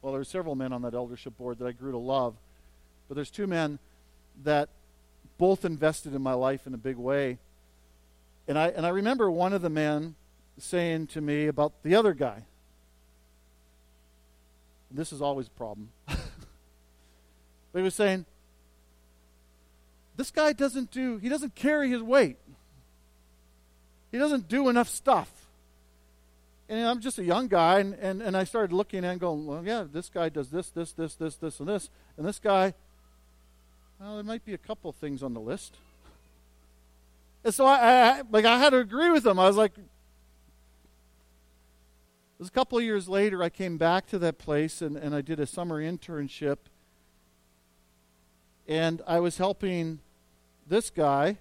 Well, 0.00 0.12
there 0.12 0.20
were 0.20 0.24
several 0.24 0.54
men 0.54 0.72
on 0.72 0.82
that 0.82 0.94
eldership 0.94 1.36
board 1.36 1.58
that 1.58 1.66
I 1.66 1.72
grew 1.72 1.90
to 1.90 1.98
love. 1.98 2.34
But 3.08 3.14
there's 3.14 3.30
two 3.30 3.46
men 3.46 3.78
that 4.44 4.68
both 5.38 5.64
invested 5.64 6.14
in 6.14 6.22
my 6.22 6.34
life 6.34 6.66
in 6.66 6.74
a 6.74 6.78
big 6.78 6.96
way. 6.96 7.38
And 8.48 8.58
I, 8.58 8.68
and 8.68 8.86
I 8.86 8.90
remember 8.90 9.30
one 9.30 9.52
of 9.52 9.62
the 9.62 9.70
men 9.70 10.14
saying 10.58 11.08
to 11.08 11.20
me 11.20 11.46
about 11.46 11.82
the 11.82 11.94
other 11.94 12.14
guy. 12.14 12.42
This 14.90 15.12
is 15.12 15.20
always 15.20 15.48
a 15.48 15.50
problem. 15.50 15.90
but 16.06 16.18
he 17.74 17.82
was 17.82 17.94
saying, 17.94 18.24
this 20.16 20.30
guy 20.30 20.52
doesn't 20.52 20.90
do, 20.90 21.18
he 21.18 21.28
doesn't 21.28 21.54
carry 21.54 21.90
his 21.90 22.02
weight. 22.02 22.38
He 24.10 24.18
doesn't 24.18 24.48
do 24.48 24.68
enough 24.68 24.88
stuff. 24.88 25.30
And 26.68 26.86
I'm 26.86 27.00
just 27.00 27.18
a 27.18 27.24
young 27.24 27.46
guy, 27.48 27.80
and, 27.80 27.94
and, 27.94 28.22
and 28.22 28.36
I 28.36 28.44
started 28.44 28.74
looking 28.74 29.04
and 29.04 29.20
going, 29.20 29.46
well, 29.46 29.62
yeah, 29.64 29.84
this 29.90 30.08
guy 30.08 30.28
does 30.30 30.50
this, 30.50 30.70
this, 30.70 30.92
this, 30.92 31.14
this, 31.14 31.36
this, 31.36 31.60
and 31.60 31.68
this. 31.68 31.90
And 32.16 32.26
this 32.26 32.38
guy, 32.38 32.74
well, 34.00 34.14
there 34.16 34.24
might 34.24 34.44
be 34.44 34.54
a 34.54 34.58
couple 34.58 34.92
things 34.92 35.22
on 35.22 35.34
the 35.34 35.40
list. 35.40 35.76
And 37.44 37.54
so 37.54 37.64
I, 37.64 37.76
I 37.78 38.22
like 38.30 38.44
I 38.44 38.58
had 38.58 38.70
to 38.70 38.78
agree 38.78 39.10
with 39.10 39.26
him. 39.26 39.38
I 39.38 39.46
was 39.46 39.56
like, 39.56 39.72
It 42.36 42.40
was 42.40 42.48
a 42.48 42.52
couple 42.52 42.76
of 42.76 42.84
years 42.84 43.08
later, 43.08 43.42
I 43.42 43.48
came 43.48 43.78
back 43.78 44.06
to 44.08 44.18
that 44.18 44.36
place 44.36 44.82
and, 44.82 44.94
and 44.94 45.14
I 45.14 45.22
did 45.22 45.40
a 45.40 45.46
summer 45.46 45.80
internship. 45.80 46.58
And 48.68 49.00
I 49.06 49.20
was 49.20 49.38
helping 49.38 50.00
this 50.66 50.90
guy 50.90 51.38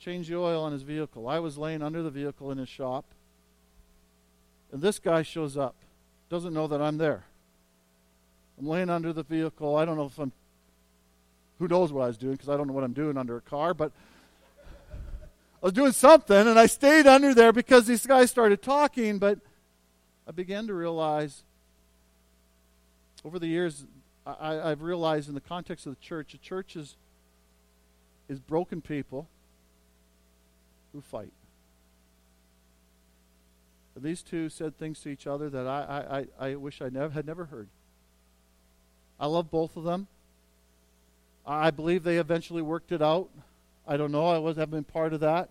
change 0.00 0.26
the 0.28 0.36
oil 0.36 0.64
on 0.64 0.72
his 0.72 0.82
vehicle. 0.82 1.28
I 1.28 1.38
was 1.38 1.58
laying 1.58 1.80
under 1.80 2.02
the 2.02 2.10
vehicle 2.10 2.50
in 2.50 2.58
his 2.58 2.68
shop. 2.68 3.04
And 4.72 4.82
this 4.82 4.98
guy 4.98 5.22
shows 5.22 5.56
up, 5.56 5.76
doesn't 6.28 6.54
know 6.54 6.66
that 6.66 6.82
I'm 6.82 6.98
there. 6.98 7.24
I'm 8.58 8.66
laying 8.66 8.90
under 8.90 9.12
the 9.12 9.22
vehicle. 9.22 9.76
I 9.76 9.84
don't 9.84 9.96
know 9.96 10.06
if 10.06 10.18
I'm, 10.18 10.32
who 11.60 11.68
knows 11.68 11.92
what 11.92 12.02
I 12.02 12.06
was 12.06 12.16
doing 12.16 12.32
because 12.32 12.48
I 12.48 12.56
don't 12.56 12.66
know 12.66 12.72
what 12.72 12.84
I'm 12.84 12.94
doing 12.94 13.18
under 13.18 13.36
a 13.36 13.40
car, 13.42 13.74
but 13.74 13.92
I 15.62 15.66
was 15.66 15.74
doing 15.74 15.92
something 15.92 16.48
and 16.48 16.58
I 16.58 16.64
stayed 16.64 17.06
under 17.06 17.34
there 17.34 17.52
because 17.52 17.86
these 17.86 18.06
guys 18.06 18.30
started 18.30 18.62
talking, 18.62 19.18
but 19.18 19.38
I 20.26 20.32
began 20.32 20.66
to 20.68 20.74
realize 20.74 21.42
over 23.26 23.38
the 23.38 23.46
years, 23.46 23.84
I, 24.26 24.70
have 24.70 24.80
realized 24.80 25.28
in 25.28 25.34
the 25.34 25.40
context 25.42 25.86
of 25.86 25.94
the 25.94 26.00
church, 26.00 26.32
the 26.32 26.38
church 26.38 26.76
is, 26.76 26.96
is 28.26 28.40
broken 28.40 28.80
people 28.80 29.28
who 30.94 31.02
fight. 31.02 31.32
And 33.94 34.02
these 34.02 34.22
two 34.22 34.48
said 34.48 34.78
things 34.78 35.00
to 35.00 35.10
each 35.10 35.26
other 35.26 35.50
that 35.50 35.66
I, 35.66 36.26
I, 36.40 36.52
I 36.52 36.54
wish 36.54 36.80
I 36.80 36.88
never, 36.88 37.12
had 37.12 37.26
never 37.26 37.44
heard. 37.44 37.68
I 39.18 39.26
love 39.26 39.50
both 39.50 39.76
of 39.76 39.84
them. 39.84 40.06
I 41.46 41.70
believe 41.70 42.02
they 42.02 42.18
eventually 42.18 42.62
worked 42.62 42.92
it 42.92 43.02
out. 43.02 43.28
I 43.86 43.96
don't 43.96 44.12
know. 44.12 44.26
I 44.26 44.38
was, 44.38 44.56
haven't 44.56 44.70
been 44.70 44.84
part 44.84 45.12
of 45.12 45.20
that. 45.20 45.48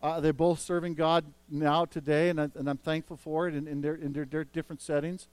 Uh, 0.00 0.20
they're 0.20 0.32
both 0.32 0.60
serving 0.60 0.94
God 0.94 1.24
now 1.50 1.84
today, 1.84 2.28
and, 2.28 2.40
I, 2.40 2.48
and 2.54 2.70
I'm 2.70 2.78
thankful 2.78 3.16
for 3.16 3.48
it 3.48 3.54
in, 3.54 3.66
in, 3.66 3.80
their, 3.80 3.94
in 3.94 4.12
their, 4.12 4.24
their 4.24 4.44
different 4.44 4.80
settings. 4.80 5.26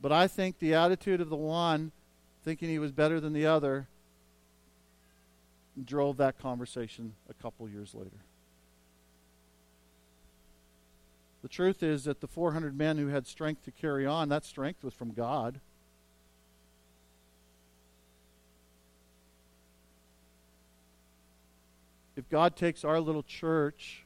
But 0.00 0.12
I 0.12 0.26
think 0.26 0.58
the 0.58 0.74
attitude 0.74 1.20
of 1.20 1.28
the 1.28 1.36
one 1.36 1.92
thinking 2.44 2.68
he 2.68 2.78
was 2.78 2.92
better 2.92 3.20
than 3.20 3.32
the 3.32 3.46
other 3.46 3.88
drove 5.84 6.16
that 6.16 6.38
conversation 6.38 7.12
a 7.28 7.34
couple 7.34 7.68
years 7.68 7.94
later. 7.94 8.24
The 11.42 11.48
truth 11.48 11.82
is 11.82 12.04
that 12.04 12.20
the 12.20 12.26
400 12.26 12.76
men 12.76 12.98
who 12.98 13.08
had 13.08 13.26
strength 13.26 13.64
to 13.66 13.70
carry 13.70 14.06
on, 14.06 14.30
that 14.30 14.44
strength 14.44 14.82
was 14.82 14.94
from 14.94 15.12
God. 15.12 15.60
If 22.16 22.28
God 22.30 22.56
takes 22.56 22.84
our 22.84 22.98
little 22.98 23.22
church 23.22 24.04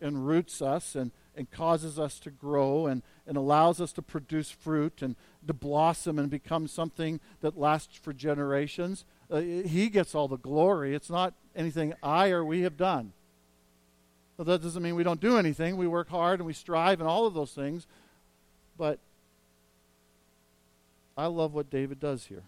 and 0.00 0.26
roots 0.26 0.60
us 0.60 0.94
and, 0.94 1.12
and 1.36 1.50
causes 1.50 1.98
us 1.98 2.18
to 2.20 2.30
grow 2.30 2.86
and, 2.86 3.02
and 3.26 3.36
allows 3.36 3.80
us 3.80 3.92
to 3.94 4.02
produce 4.02 4.50
fruit 4.50 5.00
and 5.00 5.14
to 5.46 5.52
blossom 5.52 6.18
and 6.18 6.28
become 6.28 6.66
something 6.66 7.20
that 7.40 7.56
lasts 7.56 7.96
for 7.96 8.12
generations, 8.12 9.04
uh, 9.30 9.40
He 9.40 9.88
gets 9.88 10.14
all 10.14 10.28
the 10.28 10.36
glory. 10.36 10.94
It's 10.94 11.10
not 11.10 11.34
anything 11.54 11.94
I 12.02 12.30
or 12.30 12.44
we 12.44 12.62
have 12.62 12.76
done. 12.76 13.12
But 14.36 14.46
that 14.46 14.62
doesn't 14.62 14.82
mean 14.82 14.96
we 14.96 15.04
don't 15.04 15.20
do 15.20 15.38
anything. 15.38 15.76
We 15.76 15.86
work 15.86 16.10
hard 16.10 16.40
and 16.40 16.46
we 16.46 16.52
strive 16.52 17.00
and 17.00 17.08
all 17.08 17.26
of 17.26 17.34
those 17.34 17.52
things. 17.52 17.86
But 18.76 18.98
I 21.16 21.26
love 21.26 21.54
what 21.54 21.70
David 21.70 22.00
does 22.00 22.26
here. 22.26 22.42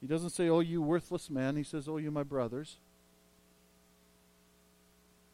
He 0.00 0.06
doesn't 0.06 0.30
say, 0.30 0.48
Oh, 0.48 0.60
you 0.60 0.80
worthless 0.80 1.30
man. 1.30 1.56
He 1.56 1.62
says, 1.62 1.88
Oh, 1.88 1.96
you 1.96 2.10
my 2.10 2.22
brothers. 2.22 2.76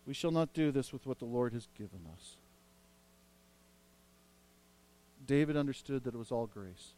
We 0.07 0.15
shall 0.15 0.31
not 0.31 0.53
do 0.53 0.71
this 0.71 0.93
with 0.93 1.07
what 1.07 1.19
the 1.19 1.25
Lord 1.25 1.53
has 1.53 1.69
given 1.77 2.01
us. 2.13 2.37
David 5.27 5.57
understood 5.57 6.05
that 6.05 6.15
it 6.15 6.19
was 6.19 6.31
all 6.31 6.47
grace. 6.47 6.93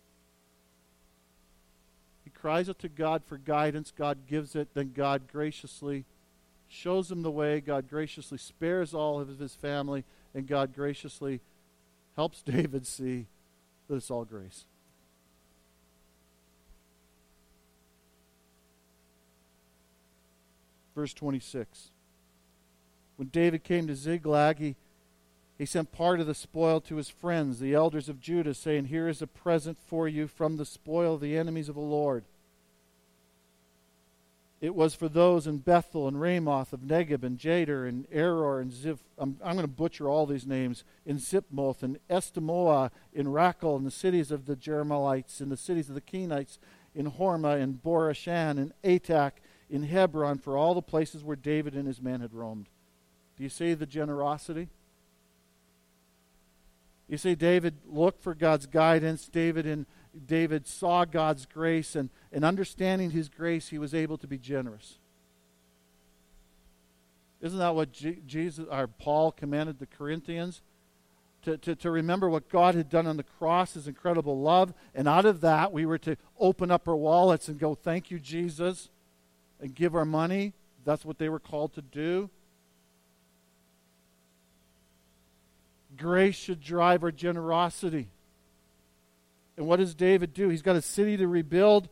He 2.24 2.30
cries 2.30 2.68
out 2.68 2.80
to 2.80 2.88
God 2.88 3.22
for 3.24 3.38
guidance. 3.38 3.92
God 3.96 4.26
gives 4.26 4.56
it. 4.56 4.68
Then 4.74 4.92
God 4.94 5.22
graciously 5.30 6.04
shows 6.68 7.10
him 7.10 7.22
the 7.22 7.30
way. 7.30 7.60
God 7.60 7.88
graciously 7.88 8.38
spares 8.38 8.92
all 8.92 9.20
of 9.20 9.38
his 9.38 9.54
family. 9.54 10.04
And 10.34 10.48
God 10.48 10.74
graciously 10.74 11.40
helps 12.16 12.42
David 12.46 12.86
see 12.86 13.26
that 13.88 13.94
it's 13.94 14.10
all 14.10 14.24
grace. 14.24 14.64
Verse 20.96 21.12
26. 21.12 21.90
When 23.16 23.28
David 23.28 23.62
came 23.62 23.86
to 23.86 23.94
Ziklag, 23.94 24.58
he, 24.58 24.76
he 25.58 25.66
sent 25.66 25.92
part 25.92 26.20
of 26.20 26.26
the 26.26 26.34
spoil 26.34 26.80
to 26.80 26.96
his 26.96 27.10
friends, 27.10 27.60
the 27.60 27.74
elders 27.74 28.08
of 28.08 28.18
Judah, 28.18 28.54
saying, 28.54 28.86
Here 28.86 29.06
is 29.06 29.20
a 29.20 29.26
present 29.26 29.78
for 29.78 30.08
you 30.08 30.26
from 30.26 30.56
the 30.56 30.64
spoil 30.64 31.14
of 31.14 31.20
the 31.20 31.36
enemies 31.36 31.68
of 31.68 31.74
the 31.74 31.82
Lord. 31.82 32.24
It 34.58 34.74
was 34.74 34.94
for 34.94 35.08
those 35.10 35.46
in 35.46 35.58
Bethel 35.58 36.08
and 36.08 36.18
Ramoth 36.18 36.72
of 36.72 36.80
Negeb 36.80 37.22
and 37.22 37.38
Jader 37.38 37.86
and 37.86 38.08
Aroer 38.10 38.62
and 38.62 38.72
Ziph. 38.72 39.00
I'm, 39.18 39.36
I'm 39.44 39.54
going 39.54 39.66
to 39.66 39.68
butcher 39.68 40.08
all 40.08 40.24
these 40.24 40.46
names. 40.46 40.82
In 41.04 41.18
Zipmoth 41.18 41.82
and 41.82 41.98
Eshtemoa, 42.08 42.90
in 43.12 43.28
Racal, 43.28 43.76
and 43.76 43.86
the 43.86 43.90
cities 43.90 44.30
of 44.30 44.46
the 44.46 44.56
Jerahmeelites, 44.56 45.42
in 45.42 45.50
the 45.50 45.58
cities 45.58 45.90
of 45.90 45.94
the 45.94 46.00
Kenites, 46.00 46.56
in 46.94 47.12
Hormah, 47.12 47.60
and 47.62 47.82
Bor-ashan, 47.82 48.56
in 48.56 48.72
Atak, 48.82 49.32
in 49.68 49.82
Hebron 49.84 50.38
for 50.38 50.56
all 50.56 50.74
the 50.74 50.82
places 50.82 51.24
where 51.24 51.36
David 51.36 51.74
and 51.74 51.86
his 51.86 52.00
men 52.00 52.20
had 52.20 52.32
roamed. 52.32 52.68
Do 53.36 53.42
you 53.42 53.48
see 53.48 53.74
the 53.74 53.86
generosity? 53.86 54.68
You 57.08 57.18
see, 57.18 57.34
David 57.34 57.74
looked 57.86 58.22
for 58.22 58.34
God's 58.34 58.66
guidance. 58.66 59.28
David 59.28 59.66
and 59.66 59.86
David 60.26 60.66
saw 60.66 61.04
God's 61.04 61.46
grace, 61.46 61.94
and, 61.94 62.08
and 62.32 62.44
understanding 62.44 63.10
his 63.10 63.28
grace, 63.28 63.68
he 63.68 63.78
was 63.78 63.94
able 63.94 64.16
to 64.18 64.26
be 64.26 64.38
generous. 64.38 64.98
Isn't 67.42 67.58
that 67.58 67.74
what 67.74 67.92
Jesus 67.92 68.64
or 68.70 68.86
Paul 68.86 69.30
commanded 69.30 69.78
the 69.78 69.86
Corinthians? 69.86 70.62
To, 71.42 71.58
to, 71.58 71.76
to 71.76 71.90
remember 71.90 72.28
what 72.28 72.48
God 72.48 72.74
had 72.74 72.88
done 72.88 73.06
on 73.06 73.18
the 73.18 73.22
cross, 73.22 73.74
his 73.74 73.86
incredible 73.86 74.40
love, 74.40 74.72
and 74.94 75.06
out 75.06 75.26
of 75.26 75.42
that 75.42 75.70
we 75.70 75.86
were 75.86 75.98
to 75.98 76.16
open 76.40 76.72
up 76.72 76.88
our 76.88 76.96
wallets 76.96 77.46
and 77.46 77.58
go, 77.58 77.74
Thank 77.74 78.10
you, 78.10 78.18
Jesus 78.18 78.88
and 79.60 79.74
give 79.74 79.94
our 79.94 80.04
money. 80.04 80.52
That's 80.84 81.04
what 81.04 81.18
they 81.18 81.28
were 81.28 81.40
called 81.40 81.74
to 81.74 81.82
do. 81.82 82.30
Grace 85.96 86.34
should 86.34 86.60
drive 86.60 87.02
our 87.02 87.10
generosity. 87.10 88.08
And 89.56 89.66
what 89.66 89.78
does 89.78 89.94
David 89.94 90.34
do? 90.34 90.48
He's 90.48 90.62
got 90.62 90.76
a 90.76 90.82
city 90.82 91.16
to 91.16 91.26
rebuild, 91.26 91.88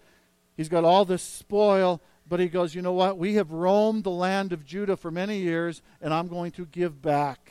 he's 0.56 0.68
got 0.68 0.84
all 0.84 1.04
this 1.04 1.22
spoil, 1.22 2.00
but 2.28 2.40
he 2.40 2.48
goes, 2.48 2.74
You 2.74 2.82
know 2.82 2.92
what? 2.92 3.18
We 3.18 3.34
have 3.34 3.50
roamed 3.50 4.04
the 4.04 4.10
land 4.10 4.52
of 4.52 4.64
Judah 4.64 4.96
for 4.96 5.10
many 5.10 5.38
years, 5.38 5.82
and 6.00 6.12
I'm 6.12 6.28
going 6.28 6.52
to 6.52 6.66
give 6.66 7.00
back. 7.00 7.50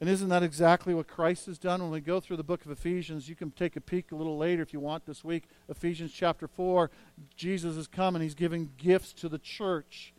And 0.00 0.08
isn't 0.08 0.28
that 0.28 0.44
exactly 0.44 0.94
what 0.94 1.08
Christ 1.08 1.46
has 1.46 1.58
done? 1.58 1.82
When 1.82 1.90
we 1.90 2.00
go 2.00 2.20
through 2.20 2.36
the 2.36 2.44
book 2.44 2.64
of 2.64 2.70
Ephesians, 2.70 3.28
you 3.28 3.34
can 3.34 3.50
take 3.50 3.74
a 3.74 3.80
peek 3.80 4.12
a 4.12 4.16
little 4.16 4.38
later 4.38 4.62
if 4.62 4.72
you 4.72 4.78
want 4.78 5.06
this 5.06 5.24
week. 5.24 5.44
Ephesians 5.68 6.12
chapter 6.12 6.46
4, 6.46 6.90
Jesus 7.36 7.74
has 7.74 7.88
come 7.88 8.14
and 8.14 8.22
he's 8.22 8.36
giving 8.36 8.70
gifts 8.76 9.12
to 9.14 9.28
the 9.28 9.38
church. 9.38 10.12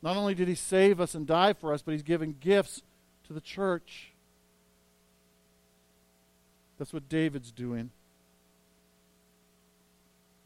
Not 0.00 0.16
only 0.16 0.34
did 0.34 0.46
he 0.46 0.54
save 0.54 1.00
us 1.00 1.14
and 1.14 1.26
die 1.26 1.52
for 1.52 1.74
us, 1.74 1.82
but 1.82 1.92
he's 1.92 2.04
giving 2.04 2.36
gifts 2.40 2.82
to 3.26 3.32
the 3.32 3.40
church. 3.40 4.12
That's 6.78 6.92
what 6.92 7.08
David's 7.08 7.50
doing. 7.50 7.90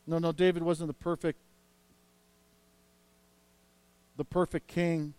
No, 0.07 0.18
no, 0.18 0.33
David 0.33 0.62
wasn't 0.62 0.88
the 0.88 0.94
perfect 0.94 1.38
the 4.16 4.24
perfect 4.24 4.68
king. 4.68 5.14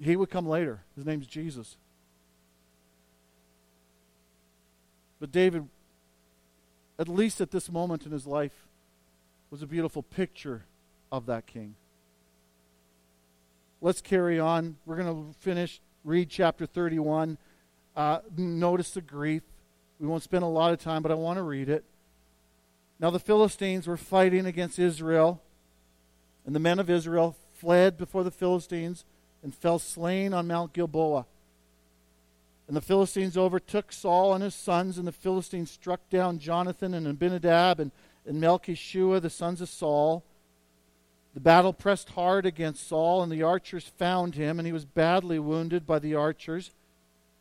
He 0.00 0.16
would 0.16 0.30
come 0.30 0.48
later. 0.48 0.80
His 0.96 1.04
name's 1.04 1.26
Jesus. 1.26 1.76
But 5.20 5.30
David, 5.30 5.68
at 6.98 7.08
least 7.08 7.40
at 7.40 7.50
this 7.50 7.70
moment 7.70 8.06
in 8.06 8.12
his 8.12 8.26
life, 8.26 8.66
was 9.50 9.62
a 9.62 9.66
beautiful 9.66 10.02
picture 10.02 10.64
of 11.12 11.26
that 11.26 11.46
king. 11.46 11.74
Let's 13.82 14.00
carry 14.00 14.40
on. 14.40 14.76
We're 14.86 14.96
going 14.96 15.32
to 15.32 15.38
finish, 15.38 15.80
read 16.04 16.30
chapter 16.30 16.66
31. 16.66 17.38
Uh, 17.94 18.20
notice 18.36 18.92
the 18.92 19.00
grief. 19.00 19.42
We 19.98 20.06
won't 20.06 20.22
spend 20.22 20.44
a 20.44 20.48
lot 20.48 20.72
of 20.72 20.80
time, 20.80 21.02
but 21.02 21.10
I 21.10 21.14
want 21.14 21.36
to 21.36 21.42
read 21.42 21.68
it. 21.68 21.84
Now 22.98 23.10
the 23.10 23.18
Philistines 23.18 23.86
were 23.86 23.96
fighting 23.96 24.46
against 24.46 24.78
Israel, 24.78 25.42
and 26.46 26.54
the 26.54 26.60
men 26.60 26.78
of 26.78 26.88
Israel 26.88 27.36
fled 27.54 27.96
before 27.96 28.24
the 28.24 28.30
Philistines 28.30 29.04
and 29.42 29.54
fell 29.54 29.78
slain 29.78 30.32
on 30.32 30.46
Mount 30.46 30.72
Gilboa. 30.72 31.26
And 32.70 32.76
the 32.76 32.80
Philistines 32.80 33.36
overtook 33.36 33.90
Saul 33.90 34.32
and 34.32 34.44
his 34.44 34.54
sons, 34.54 34.96
and 34.96 35.04
the 35.04 35.10
Philistines 35.10 35.72
struck 35.72 36.08
down 36.08 36.38
Jonathan 36.38 36.94
and 36.94 37.04
Abinadab 37.04 37.80
and, 37.80 37.90
and 38.24 38.40
Melchishua, 38.40 39.20
the 39.20 39.28
sons 39.28 39.60
of 39.60 39.68
Saul. 39.68 40.24
The 41.34 41.40
battle 41.40 41.72
pressed 41.72 42.10
hard 42.10 42.46
against 42.46 42.86
Saul, 42.86 43.24
and 43.24 43.32
the 43.32 43.42
archers 43.42 43.90
found 43.98 44.36
him, 44.36 44.60
and 44.60 44.66
he 44.66 44.72
was 44.72 44.84
badly 44.84 45.40
wounded 45.40 45.84
by 45.84 45.98
the 45.98 46.14
archers. 46.14 46.70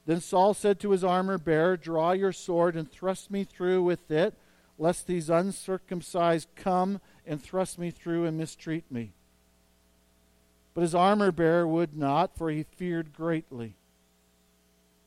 Then 0.07 0.19
Saul 0.19 0.55
said 0.55 0.79
to 0.79 0.89
his 0.89 1.03
armor 1.03 1.37
bearer, 1.37 1.77
Draw 1.77 2.13
your 2.13 2.33
sword 2.33 2.75
and 2.75 2.91
thrust 2.91 3.29
me 3.29 3.43
through 3.43 3.83
with 3.83 4.09
it, 4.09 4.33
lest 4.79 5.05
these 5.05 5.29
uncircumcised 5.29 6.47
come 6.55 7.01
and 7.27 7.39
thrust 7.39 7.77
me 7.77 7.91
through 7.91 8.25
and 8.25 8.35
mistreat 8.35 8.91
me. 8.91 9.13
But 10.73 10.81
his 10.81 10.95
armor 10.95 11.31
bearer 11.31 11.67
would 11.67 11.95
not, 11.95 12.35
for 12.35 12.49
he 12.49 12.63
feared 12.63 13.13
greatly. 13.13 13.75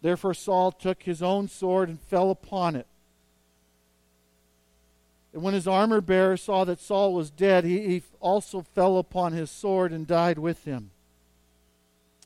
Therefore 0.02 0.34
Saul 0.34 0.72
took 0.72 1.04
his 1.04 1.22
own 1.22 1.48
sword 1.48 1.88
and 1.88 2.00
fell 2.00 2.30
upon 2.30 2.76
it. 2.76 2.86
And 5.32 5.42
when 5.42 5.54
his 5.54 5.66
armor 5.66 6.00
bearer 6.00 6.36
saw 6.36 6.64
that 6.64 6.80
Saul 6.80 7.14
was 7.14 7.30
dead, 7.30 7.64
he, 7.64 7.80
he 7.88 8.02
also 8.20 8.62
fell 8.74 8.98
upon 8.98 9.32
his 9.32 9.50
sword 9.50 9.92
and 9.92 10.06
died 10.06 10.38
with 10.38 10.64
him. 10.64 10.90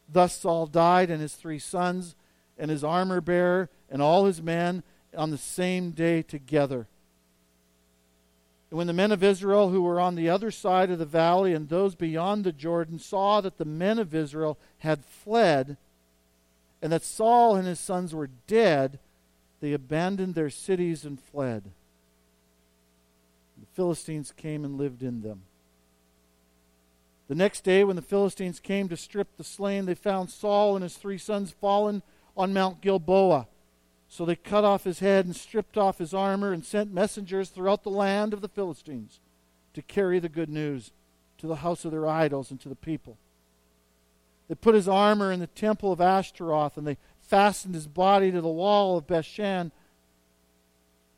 Thus 0.08 0.40
Saul 0.40 0.66
died, 0.66 1.10
and 1.10 1.20
his 1.20 1.34
three 1.34 1.58
sons, 1.58 2.14
and 2.58 2.70
his 2.70 2.82
armor 2.82 3.20
bearer, 3.20 3.70
and 3.90 4.00
all 4.00 4.24
his 4.24 4.42
men 4.42 4.82
on 5.16 5.30
the 5.30 5.38
same 5.38 5.90
day 5.90 6.22
together. 6.22 6.88
And 8.70 8.78
when 8.78 8.86
the 8.86 8.92
men 8.92 9.12
of 9.12 9.22
Israel 9.22 9.70
who 9.70 9.82
were 9.82 10.00
on 10.00 10.16
the 10.16 10.28
other 10.28 10.50
side 10.50 10.90
of 10.90 10.98
the 10.98 11.04
valley 11.04 11.54
and 11.54 11.68
those 11.68 11.94
beyond 11.94 12.44
the 12.44 12.52
Jordan 12.52 12.98
saw 12.98 13.40
that 13.40 13.58
the 13.58 13.64
men 13.64 13.98
of 13.98 14.14
Israel 14.14 14.58
had 14.78 15.04
fled, 15.04 15.76
and 16.82 16.92
that 16.92 17.04
Saul 17.04 17.56
and 17.56 17.66
his 17.66 17.80
sons 17.80 18.14
were 18.14 18.30
dead, 18.46 18.98
they 19.60 19.72
abandoned 19.72 20.34
their 20.34 20.50
cities 20.50 21.04
and 21.04 21.20
fled. 21.20 21.64
The 23.58 23.66
Philistines 23.74 24.32
came 24.36 24.64
and 24.64 24.76
lived 24.76 25.02
in 25.02 25.22
them. 25.22 25.42
The 27.28 27.34
next 27.34 27.64
day, 27.64 27.82
when 27.82 27.96
the 27.96 28.02
Philistines 28.02 28.60
came 28.60 28.88
to 28.88 28.96
strip 28.96 29.36
the 29.36 29.44
slain, 29.44 29.86
they 29.86 29.94
found 29.94 30.30
Saul 30.30 30.76
and 30.76 30.82
his 30.82 30.96
three 30.96 31.18
sons 31.18 31.50
fallen 31.50 32.02
on 32.36 32.52
Mount 32.52 32.80
Gilboa. 32.80 33.48
So 34.08 34.24
they 34.24 34.36
cut 34.36 34.64
off 34.64 34.84
his 34.84 35.00
head 35.00 35.24
and 35.24 35.34
stripped 35.34 35.76
off 35.76 35.98
his 35.98 36.14
armor 36.14 36.52
and 36.52 36.64
sent 36.64 36.92
messengers 36.92 37.48
throughout 37.48 37.82
the 37.82 37.90
land 37.90 38.32
of 38.32 38.40
the 38.40 38.48
Philistines 38.48 39.18
to 39.74 39.82
carry 39.82 40.20
the 40.20 40.28
good 40.28 40.48
news 40.48 40.92
to 41.38 41.46
the 41.46 41.56
house 41.56 41.84
of 41.84 41.90
their 41.90 42.06
idols 42.06 42.50
and 42.50 42.60
to 42.60 42.68
the 42.68 42.76
people. 42.76 43.16
They 44.48 44.54
put 44.54 44.74
his 44.74 44.88
armor 44.88 45.32
in 45.32 45.40
the 45.40 45.46
temple 45.48 45.92
of 45.92 46.00
Ashtaroth 46.00 46.76
and 46.76 46.86
they 46.86 46.98
fastened 47.20 47.74
his 47.74 47.86
body 47.86 48.30
to 48.30 48.40
the 48.40 48.48
wall 48.48 48.96
of 48.96 49.06
Bethshan 49.06 49.72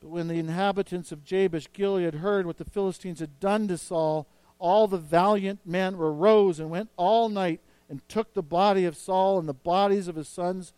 but 0.00 0.08
when 0.08 0.28
the 0.28 0.38
inhabitants 0.38 1.12
of 1.12 1.24
Jabesh 1.24 1.72
Gilead 1.72 2.14
heard 2.14 2.46
what 2.46 2.58
the 2.58 2.64
Philistines 2.64 3.20
had 3.20 3.40
done 3.40 3.68
to 3.68 3.76
Saul, 3.76 4.26
all 4.58 4.86
the 4.86 4.98
valiant 4.98 5.60
men 5.64 5.94
arose 5.94 6.60
and 6.60 6.70
went 6.70 6.90
all 6.96 7.28
night 7.28 7.60
and 7.88 8.06
took 8.08 8.34
the 8.34 8.42
body 8.42 8.84
of 8.84 8.96
Saul 8.96 9.38
and 9.38 9.48
the 9.48 9.54
bodies 9.54 10.08
of 10.08 10.16
his 10.16 10.28
sons 10.28 10.72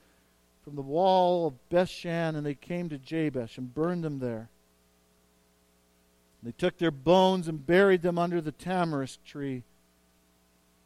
from 0.63 0.77
the 0.77 0.83
wall 0.83 1.47
of 1.47 1.69
Bethshan, 1.69 2.37
and 2.37 2.47
they 2.47 2.55
came 2.55 2.89
to 2.89 2.99
Jabesh 2.99 3.59
and 3.59 3.75
burned 3.75 4.05
them 4.05 4.21
there. 4.21 4.49
They 6.43 6.53
took 6.53 6.79
their 6.79 6.91
bones 6.91 7.49
and 7.49 7.67
buried 7.67 8.03
them 8.03 8.19
under 8.19 8.41
the 8.41 8.53
tamarisk 8.53 9.23
tree 9.25 9.65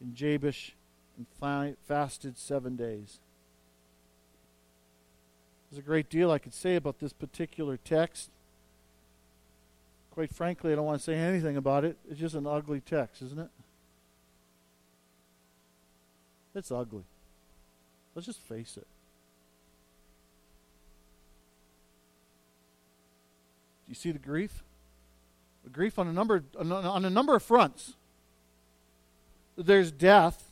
in 0.01 0.13
Jabesh 0.13 0.75
and 1.17 1.27
fasted 1.87 2.37
seven 2.37 2.75
days. 2.75 3.19
There's 5.69 5.79
a 5.79 5.85
great 5.85 6.09
deal 6.09 6.31
I 6.31 6.39
could 6.39 6.53
say 6.53 6.75
about 6.75 6.99
this 6.99 7.13
particular 7.13 7.77
text. 7.77 8.29
Quite 10.11 10.33
frankly, 10.33 10.71
I 10.71 10.75
don't 10.75 10.85
want 10.85 10.99
to 10.99 11.03
say 11.03 11.15
anything 11.15 11.57
about 11.57 11.83
it. 11.83 11.97
It's 12.09 12.19
just 12.19 12.35
an 12.35 12.47
ugly 12.47 12.81
text, 12.81 13.21
isn't 13.21 13.39
it? 13.39 13.49
It's 16.53 16.71
ugly. 16.71 17.03
Let's 18.13 18.25
just 18.25 18.39
face 18.39 18.77
it. 18.77 18.87
Do 23.85 23.89
you 23.89 23.95
see 23.95 24.11
the 24.11 24.19
grief? 24.19 24.63
The 25.65 25.69
grief 25.69 25.99
on 25.99 26.07
a 26.07 26.13
number 26.13 26.43
on 26.57 27.03
a 27.05 27.09
number 27.09 27.35
of 27.35 27.43
fronts. 27.43 27.95
There's 29.57 29.91
death. 29.91 30.44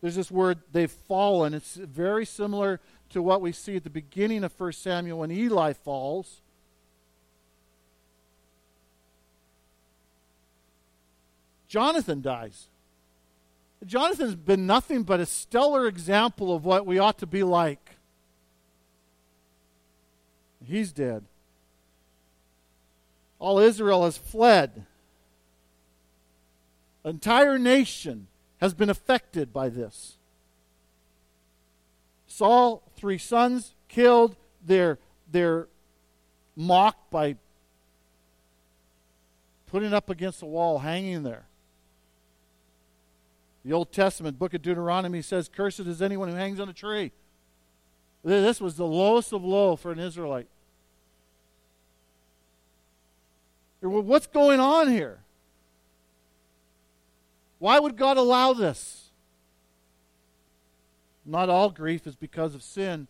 There's 0.00 0.16
this 0.16 0.30
word 0.30 0.60
they've 0.72 0.90
fallen. 0.90 1.52
It's 1.52 1.74
very 1.74 2.24
similar 2.24 2.80
to 3.10 3.22
what 3.22 3.40
we 3.40 3.52
see 3.52 3.76
at 3.76 3.84
the 3.84 3.90
beginning 3.90 4.44
of 4.44 4.58
1 4.58 4.72
Samuel 4.72 5.18
when 5.18 5.30
Eli 5.30 5.72
falls. 5.72 6.40
Jonathan 11.68 12.20
dies. 12.20 12.68
Jonathan's 13.86 14.34
been 14.34 14.66
nothing 14.66 15.02
but 15.04 15.20
a 15.20 15.26
stellar 15.26 15.86
example 15.86 16.54
of 16.54 16.64
what 16.64 16.84
we 16.84 16.98
ought 16.98 17.18
to 17.18 17.26
be 17.26 17.42
like. 17.42 17.96
He's 20.64 20.92
dead. 20.92 21.24
All 23.38 23.58
Israel 23.58 24.04
has 24.04 24.18
fled. 24.18 24.84
Entire 27.04 27.58
nation 27.58 28.26
has 28.60 28.74
been 28.74 28.90
affected 28.90 29.52
by 29.52 29.68
this. 29.68 30.18
Saul, 32.26 32.82
three 32.94 33.18
sons 33.18 33.74
killed. 33.88 34.36
They're, 34.64 34.98
they're 35.30 35.66
mocked 36.54 37.10
by 37.10 37.36
putting 39.66 39.92
up 39.92 40.10
against 40.10 40.40
the 40.40 40.46
wall, 40.46 40.78
hanging 40.78 41.22
there. 41.22 41.44
The 43.64 43.72
Old 43.72 43.92
Testament, 43.92 44.38
book 44.38 44.54
of 44.54 44.62
Deuteronomy 44.62 45.22
says, 45.22 45.48
Cursed 45.48 45.80
is 45.80 46.00
anyone 46.00 46.28
who 46.28 46.34
hangs 46.34 46.60
on 46.60 46.68
a 46.68 46.72
tree. 46.72 47.12
This 48.22 48.60
was 48.60 48.76
the 48.76 48.86
lowest 48.86 49.32
of 49.32 49.44
low 49.44 49.76
for 49.76 49.92
an 49.92 49.98
Israelite. 49.98 50.48
What's 53.80 54.26
going 54.26 54.60
on 54.60 54.88
here? 54.88 55.20
Why 57.60 57.78
would 57.78 57.96
God 57.96 58.16
allow 58.16 58.54
this? 58.54 59.10
Not 61.24 61.50
all 61.50 61.70
grief 61.70 62.06
is 62.06 62.16
because 62.16 62.54
of 62.54 62.62
sin, 62.62 63.06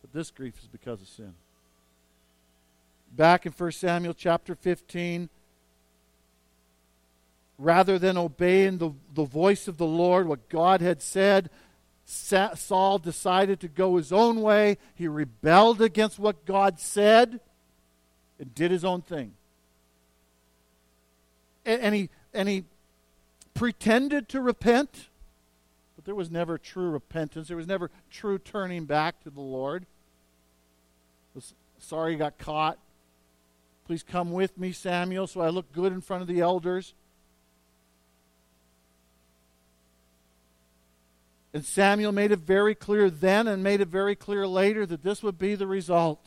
but 0.00 0.12
this 0.12 0.30
grief 0.30 0.54
is 0.58 0.66
because 0.66 1.02
of 1.02 1.08
sin. 1.08 1.34
Back 3.12 3.46
in 3.46 3.52
1 3.52 3.72
Samuel 3.72 4.14
chapter 4.14 4.54
15, 4.54 5.28
rather 7.58 7.98
than 7.98 8.16
obeying 8.16 8.78
the, 8.78 8.92
the 9.14 9.24
voice 9.24 9.68
of 9.68 9.76
the 9.76 9.86
Lord, 9.86 10.26
what 10.26 10.48
God 10.48 10.80
had 10.80 11.02
said, 11.02 11.50
Saul 12.06 12.98
decided 12.98 13.60
to 13.60 13.68
go 13.68 13.96
his 13.96 14.10
own 14.10 14.40
way. 14.40 14.78
He 14.94 15.06
rebelled 15.06 15.82
against 15.82 16.18
what 16.18 16.46
God 16.46 16.80
said 16.80 17.40
and 18.38 18.54
did 18.54 18.70
his 18.70 18.84
own 18.84 19.02
thing. 19.02 19.34
And, 21.66 21.82
and, 21.82 21.94
he, 21.94 22.10
and 22.32 22.48
he 22.48 22.64
pretended 23.56 24.28
to 24.28 24.40
repent 24.40 25.08
but 25.96 26.04
there 26.04 26.14
was 26.14 26.30
never 26.30 26.58
true 26.58 26.90
repentance. 26.90 27.48
There 27.48 27.56
was 27.56 27.66
never 27.66 27.90
true 28.10 28.38
turning 28.38 28.84
back 28.84 29.22
to 29.22 29.30
the 29.30 29.40
Lord. 29.40 29.86
Was 31.34 31.54
sorry 31.78 32.12
you 32.12 32.18
got 32.18 32.38
caught. 32.38 32.78
Please 33.86 34.02
come 34.02 34.32
with 34.32 34.58
me, 34.58 34.72
Samuel, 34.72 35.26
so 35.26 35.40
I 35.40 35.48
look 35.48 35.72
good 35.72 35.92
in 35.92 36.02
front 36.02 36.20
of 36.20 36.28
the 36.28 36.40
elders. 36.40 36.92
And 41.54 41.64
Samuel 41.64 42.12
made 42.12 42.32
it 42.32 42.40
very 42.40 42.74
clear 42.74 43.08
then 43.08 43.48
and 43.48 43.62
made 43.62 43.80
it 43.80 43.88
very 43.88 44.14
clear 44.14 44.46
later 44.46 44.84
that 44.84 45.02
this 45.02 45.22
would 45.22 45.38
be 45.38 45.54
the 45.54 45.66
result. 45.66 46.20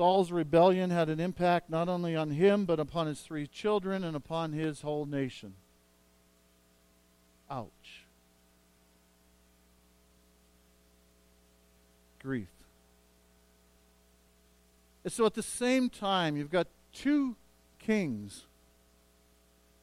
Saul's 0.00 0.32
rebellion 0.32 0.88
had 0.88 1.10
an 1.10 1.20
impact 1.20 1.68
not 1.68 1.86
only 1.86 2.16
on 2.16 2.30
him, 2.30 2.64
but 2.64 2.80
upon 2.80 3.06
his 3.06 3.20
three 3.20 3.46
children 3.46 4.02
and 4.02 4.16
upon 4.16 4.54
his 4.54 4.80
whole 4.80 5.04
nation. 5.04 5.52
Ouch. 7.50 8.06
Grief. 12.18 12.48
And 15.04 15.12
so 15.12 15.26
at 15.26 15.34
the 15.34 15.42
same 15.42 15.90
time, 15.90 16.34
you've 16.34 16.50
got 16.50 16.66
two 16.94 17.36
kings 17.78 18.46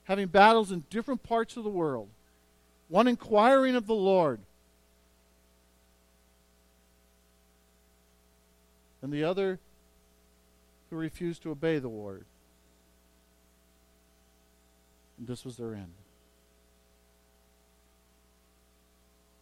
having 0.06 0.30
battles 0.30 0.72
in 0.72 0.84
different 0.90 1.22
parts 1.22 1.58
of 1.58 1.64
the 1.64 1.70
world, 1.70 2.10
one 2.88 3.08
inquiring 3.08 3.76
of 3.76 3.86
the 3.86 3.94
Lord, 3.94 4.40
and 9.04 9.14
the 9.14 9.24
other 9.24 9.60
who 10.90 10.96
refused 10.96 11.44
to 11.44 11.52
obey 11.52 11.80
the 11.80 11.90
word. 11.90 12.26
And 15.18 15.28
this 15.28 15.44
was 15.44 15.58
their 15.58 15.74
end. 15.74 15.94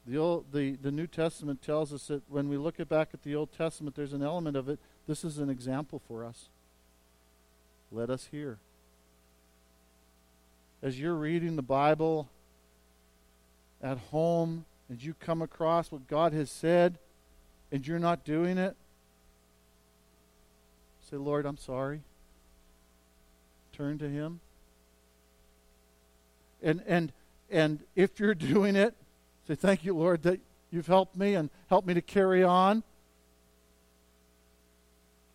The, 0.07 0.17
Old, 0.17 0.45
the, 0.53 0.75
the 0.75 0.91
New 0.91 1.07
Testament 1.07 1.61
tells 1.61 1.91
us 1.91 2.07
that 2.07 2.21
when 2.29 2.47
we 2.47 2.57
look 2.57 2.77
back 2.87 3.09
at 3.13 3.23
the 3.23 3.35
Old 3.35 3.51
Testament, 3.51 3.95
there's 3.95 4.13
an 4.13 4.21
element 4.21 4.55
of 4.55 4.69
it. 4.69 4.79
This 5.07 5.23
is 5.23 5.39
an 5.39 5.49
example 5.49 6.01
for 6.07 6.23
us. 6.23 6.49
let 7.91 8.09
us 8.09 8.27
hear. 8.31 8.59
As 10.83 10.99
you're 10.99 11.15
reading 11.15 11.55
the 11.55 11.63
Bible 11.63 12.29
at 13.81 13.97
home, 13.97 14.65
and 14.89 15.01
you 15.01 15.15
come 15.19 15.41
across 15.41 15.91
what 15.91 16.07
God 16.07 16.33
has 16.33 16.51
said, 16.51 16.99
and 17.71 17.87
you're 17.87 17.97
not 17.97 18.23
doing 18.23 18.59
it, 18.59 18.75
say, 21.09 21.17
Lord, 21.17 21.45
I'm 21.45 21.57
sorry. 21.57 22.01
Turn 23.73 23.97
to 23.99 24.09
Him. 24.09 24.39
And, 26.63 26.81
and, 26.87 27.11
and 27.49 27.79
if 27.95 28.19
you're 28.19 28.35
doing 28.35 28.75
it, 28.75 28.95
say, 29.47 29.55
Thank 29.55 29.83
you, 29.83 29.95
Lord, 29.95 30.23
that 30.23 30.39
you've 30.71 30.87
helped 30.87 31.15
me 31.15 31.35
and 31.35 31.49
helped 31.69 31.87
me 31.87 31.93
to 31.93 32.01
carry 32.01 32.43
on. 32.43 32.83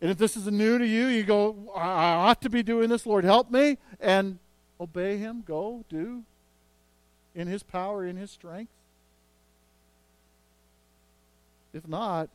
And 0.01 0.09
if 0.09 0.17
this 0.17 0.35
is 0.35 0.47
new 0.47 0.79
to 0.79 0.85
you, 0.85 1.07
you 1.07 1.23
go, 1.23 1.71
I 1.75 2.15
ought 2.15 2.41
to 2.41 2.49
be 2.49 2.63
doing 2.63 2.89
this, 2.89 3.05
Lord, 3.05 3.23
help 3.23 3.51
me. 3.51 3.77
And 3.99 4.39
obey 4.79 5.17
Him, 5.17 5.43
go, 5.45 5.85
do, 5.89 6.23
in 7.35 7.47
His 7.47 7.61
power, 7.61 8.05
in 8.05 8.17
His 8.17 8.31
strength. 8.31 8.71
If 11.71 11.87
not, 11.87 12.29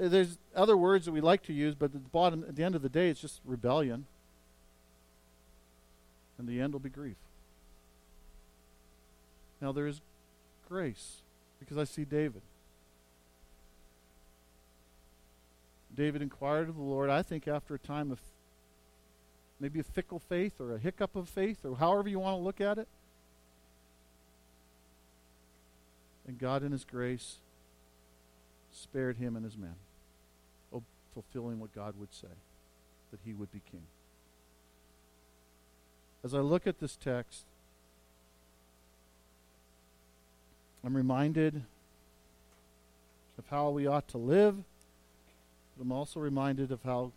Uh, 0.00 0.08
there's 0.08 0.38
other 0.54 0.76
words 0.76 1.04
that 1.04 1.12
we 1.12 1.20
like 1.20 1.42
to 1.44 1.52
use, 1.52 1.74
but 1.74 1.86
at 1.86 1.92
the 1.92 1.98
bottom, 1.98 2.44
at 2.48 2.56
the 2.56 2.64
end 2.64 2.74
of 2.74 2.82
the 2.82 2.88
day, 2.88 3.08
it's 3.08 3.20
just 3.20 3.40
rebellion. 3.44 4.06
And 6.38 6.48
the 6.48 6.60
end 6.60 6.72
will 6.72 6.80
be 6.80 6.88
grief. 6.90 7.16
Now 9.60 9.72
there 9.72 9.86
is 9.86 10.00
grace, 10.68 11.22
because 11.60 11.78
I 11.78 11.84
see 11.84 12.04
David. 12.04 12.42
David 15.94 16.22
inquired 16.22 16.68
of 16.68 16.76
the 16.76 16.82
Lord, 16.82 17.08
I 17.08 17.22
think, 17.22 17.46
after 17.46 17.74
a 17.74 17.78
time 17.78 18.10
of 18.10 18.18
maybe 19.60 19.78
a 19.78 19.84
fickle 19.84 20.18
faith 20.18 20.60
or 20.60 20.74
a 20.74 20.78
hiccup 20.78 21.14
of 21.14 21.28
faith, 21.28 21.58
or 21.64 21.76
however 21.76 22.08
you 22.08 22.18
want 22.18 22.36
to 22.36 22.42
look 22.42 22.60
at 22.60 22.78
it. 22.78 22.88
And 26.26 26.36
God, 26.36 26.64
in 26.64 26.72
His 26.72 26.84
grace, 26.84 27.36
spared 28.74 29.16
him 29.16 29.36
and 29.36 29.44
his 29.44 29.56
men, 29.56 29.76
oh, 30.72 30.82
fulfilling 31.14 31.60
what 31.60 31.74
God 31.74 31.94
would 31.98 32.12
say, 32.12 32.34
that 33.10 33.20
he 33.24 33.32
would 33.32 33.52
be 33.52 33.60
king. 33.70 33.86
As 36.24 36.34
I 36.34 36.40
look 36.40 36.66
at 36.66 36.80
this 36.80 36.96
text, 36.96 37.44
I'm 40.84 40.96
reminded 40.96 41.62
of 43.38 43.44
how 43.48 43.70
we 43.70 43.86
ought 43.86 44.08
to 44.08 44.18
live, 44.18 44.56
but 45.76 45.82
I'm 45.82 45.92
also 45.92 46.20
reminded 46.20 46.72
of 46.72 46.82
how 46.82 47.12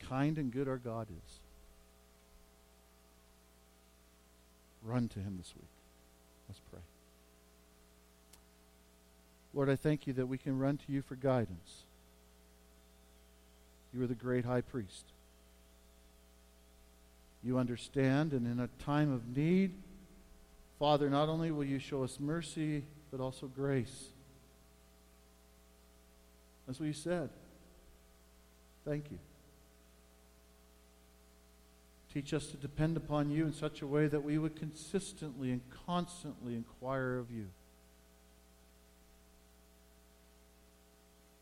kind 0.00 0.36
and 0.38 0.52
good 0.52 0.68
our 0.68 0.76
God 0.76 1.08
is. 1.10 1.40
Run 4.82 5.08
to 5.08 5.20
him 5.20 5.36
this 5.36 5.52
week. 5.56 5.68
Let's 6.48 6.60
pray. 6.70 6.80
Lord, 9.56 9.70
I 9.70 9.76
thank 9.76 10.06
you 10.06 10.12
that 10.12 10.26
we 10.26 10.36
can 10.36 10.58
run 10.58 10.76
to 10.76 10.92
you 10.92 11.00
for 11.00 11.14
guidance. 11.16 11.84
You 13.94 14.02
are 14.02 14.06
the 14.06 14.14
great 14.14 14.44
high 14.44 14.60
priest. 14.60 15.06
You 17.42 17.56
understand, 17.56 18.32
and 18.32 18.46
in 18.46 18.60
a 18.60 18.68
time 18.84 19.10
of 19.10 19.34
need, 19.34 19.72
Father, 20.78 21.08
not 21.08 21.30
only 21.30 21.50
will 21.50 21.64
you 21.64 21.78
show 21.78 22.04
us 22.04 22.18
mercy, 22.20 22.84
but 23.10 23.18
also 23.18 23.46
grace. 23.46 24.08
That's 26.66 26.78
what 26.78 26.86
you 26.86 26.92
said. 26.92 27.30
Thank 28.84 29.10
you. 29.10 29.18
Teach 32.12 32.34
us 32.34 32.48
to 32.48 32.58
depend 32.58 32.98
upon 32.98 33.30
you 33.30 33.46
in 33.46 33.54
such 33.54 33.80
a 33.80 33.86
way 33.86 34.06
that 34.06 34.22
we 34.22 34.36
would 34.36 34.54
consistently 34.54 35.50
and 35.50 35.62
constantly 35.86 36.54
inquire 36.54 37.16
of 37.16 37.30
you. 37.30 37.46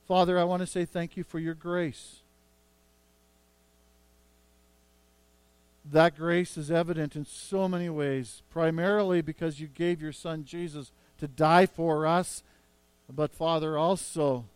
Father, 0.07 0.39
I 0.39 0.45
want 0.45 0.61
to 0.61 0.67
say 0.67 0.85
thank 0.85 1.17
you 1.17 1.25
for 1.25 1.39
your 1.39 1.55
grace. 1.55 2.21
That 5.91 6.17
grace 6.17 6.57
is 6.57 6.71
evident 6.71 7.15
in 7.15 7.27
so 7.27 7.69
many 7.69 7.89
ways, 7.89 8.43
primarily 8.51 9.21
because 9.21 9.61
you 9.61 9.67
gave 9.67 10.01
your 10.01 10.13
son 10.13 10.45
Jesus 10.45 10.93
to 11.19 11.29
die 11.29 11.67
for 11.67 12.07
us, 12.07 12.43
but 13.11 13.35
Father, 13.35 13.77
also 13.77 14.47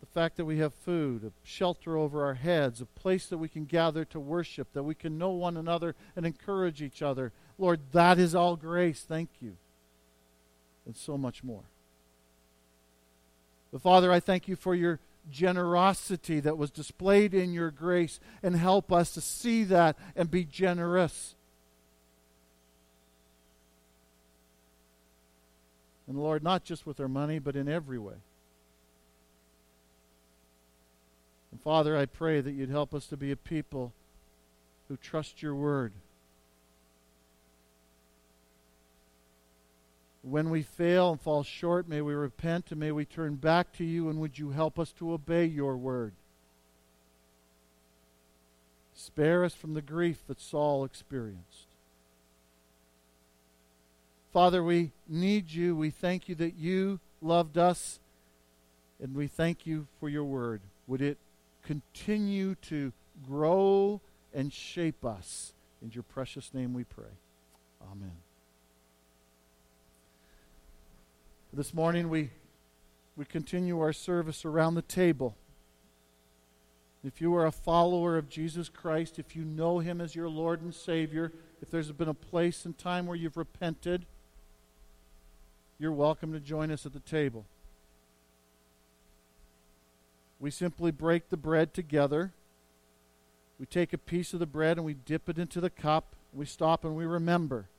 the 0.00 0.06
fact 0.06 0.36
that 0.36 0.44
we 0.44 0.58
have 0.58 0.74
food, 0.74 1.24
a 1.24 1.32
shelter 1.44 1.96
over 1.96 2.24
our 2.24 2.34
heads, 2.34 2.80
a 2.80 2.86
place 2.86 3.26
that 3.26 3.38
we 3.38 3.48
can 3.48 3.64
gather 3.64 4.04
to 4.06 4.20
worship, 4.20 4.72
that 4.72 4.82
we 4.82 4.94
can 4.94 5.18
know 5.18 5.30
one 5.30 5.56
another 5.56 5.94
and 6.16 6.26
encourage 6.26 6.82
each 6.82 7.02
other. 7.02 7.32
Lord, 7.58 7.80
that 7.92 8.18
is 8.18 8.34
all 8.34 8.56
grace. 8.56 9.04
Thank 9.06 9.30
you. 9.40 9.56
And 10.84 10.96
so 10.96 11.16
much 11.16 11.42
more. 11.44 11.64
But 13.76 13.82
Father, 13.82 14.10
I 14.10 14.20
thank 14.20 14.48
you 14.48 14.56
for 14.56 14.74
your 14.74 15.00
generosity 15.30 16.40
that 16.40 16.56
was 16.56 16.70
displayed 16.70 17.34
in 17.34 17.52
your 17.52 17.70
grace 17.70 18.18
and 18.42 18.56
help 18.56 18.90
us 18.90 19.10
to 19.10 19.20
see 19.20 19.64
that 19.64 19.98
and 20.16 20.30
be 20.30 20.46
generous. 20.46 21.34
And 26.08 26.16
Lord, 26.16 26.42
not 26.42 26.64
just 26.64 26.86
with 26.86 26.98
our 27.00 27.08
money, 27.08 27.38
but 27.38 27.54
in 27.54 27.68
every 27.68 27.98
way. 27.98 28.14
And 31.52 31.60
Father, 31.60 31.98
I 31.98 32.06
pray 32.06 32.40
that 32.40 32.52
you'd 32.52 32.70
help 32.70 32.94
us 32.94 33.04
to 33.08 33.16
be 33.18 33.30
a 33.30 33.36
people 33.36 33.92
who 34.88 34.96
trust 34.96 35.42
your 35.42 35.54
word 35.54 35.92
When 40.28 40.50
we 40.50 40.62
fail 40.62 41.12
and 41.12 41.20
fall 41.20 41.44
short, 41.44 41.88
may 41.88 42.00
we 42.00 42.12
repent 42.12 42.72
and 42.72 42.80
may 42.80 42.90
we 42.90 43.04
turn 43.04 43.36
back 43.36 43.72
to 43.74 43.84
you, 43.84 44.08
and 44.08 44.18
would 44.18 44.40
you 44.40 44.50
help 44.50 44.76
us 44.76 44.90
to 44.98 45.12
obey 45.12 45.44
your 45.44 45.76
word? 45.76 46.14
Spare 48.92 49.44
us 49.44 49.54
from 49.54 49.74
the 49.74 49.82
grief 49.82 50.24
that 50.26 50.40
Saul 50.40 50.84
experienced. 50.84 51.68
Father, 54.32 54.64
we 54.64 54.90
need 55.08 55.52
you. 55.52 55.76
We 55.76 55.90
thank 55.90 56.28
you 56.28 56.34
that 56.34 56.56
you 56.56 56.98
loved 57.22 57.56
us, 57.56 58.00
and 59.00 59.14
we 59.14 59.28
thank 59.28 59.64
you 59.64 59.86
for 60.00 60.08
your 60.08 60.24
word. 60.24 60.60
Would 60.88 61.02
it 61.02 61.18
continue 61.62 62.56
to 62.62 62.92
grow 63.28 64.00
and 64.34 64.52
shape 64.52 65.04
us? 65.04 65.52
In 65.80 65.92
your 65.92 66.02
precious 66.02 66.52
name 66.52 66.74
we 66.74 66.82
pray. 66.82 67.14
Amen. 67.92 68.25
This 71.56 71.72
morning 71.72 72.10
we, 72.10 72.28
we 73.16 73.24
continue 73.24 73.80
our 73.80 73.94
service 73.94 74.44
around 74.44 74.74
the 74.74 74.82
table. 74.82 75.34
If 77.02 77.18
you 77.22 77.34
are 77.34 77.46
a 77.46 77.50
follower 77.50 78.18
of 78.18 78.28
Jesus 78.28 78.68
Christ, 78.68 79.18
if 79.18 79.34
you 79.34 79.42
know 79.42 79.78
him 79.78 80.02
as 80.02 80.14
your 80.14 80.28
Lord 80.28 80.60
and 80.60 80.74
Savior, 80.74 81.32
if 81.62 81.70
there's 81.70 81.90
been 81.92 82.10
a 82.10 82.14
place 82.14 82.66
and 82.66 82.76
time 82.76 83.06
where 83.06 83.16
you've 83.16 83.38
repented, 83.38 84.04
you're 85.78 85.92
welcome 85.92 86.30
to 86.34 86.40
join 86.40 86.70
us 86.70 86.84
at 86.84 86.92
the 86.92 87.00
table. 87.00 87.46
We 90.38 90.50
simply 90.50 90.90
break 90.90 91.30
the 91.30 91.38
bread 91.38 91.72
together. 91.72 92.34
We 93.58 93.64
take 93.64 93.94
a 93.94 93.98
piece 93.98 94.34
of 94.34 94.40
the 94.40 94.46
bread 94.46 94.76
and 94.76 94.84
we 94.84 94.92
dip 94.92 95.26
it 95.30 95.38
into 95.38 95.62
the 95.62 95.70
cup. 95.70 96.16
We 96.34 96.44
stop 96.44 96.84
and 96.84 96.94
we 96.94 97.06
remember 97.06 97.70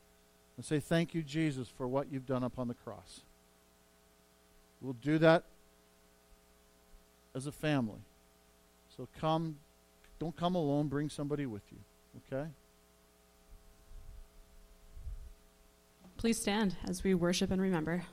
and 0.56 0.66
say, 0.66 0.80
Thank 0.80 1.14
you, 1.14 1.22
Jesus, 1.22 1.68
for 1.68 1.88
what 1.88 2.12
you've 2.12 2.26
done 2.26 2.44
upon 2.44 2.70
the 2.70 2.74
cross. 2.74 3.22
We'll 4.82 4.94
do 4.94 5.18
that 5.20 5.44
as 7.36 7.48
a 7.48 7.52
family. 7.52 8.00
So 8.96 9.08
come, 9.20 9.58
don't 10.20 10.36
come 10.36 10.56
alone, 10.56 10.88
bring 10.88 11.10
somebody 11.10 11.46
with 11.46 11.64
you, 11.72 11.78
okay? 12.34 12.50
Please 16.18 16.40
stand 16.42 16.76
as 16.88 17.04
we 17.04 17.14
worship 17.14 17.52
and 17.52 17.62
remember. 17.62 18.04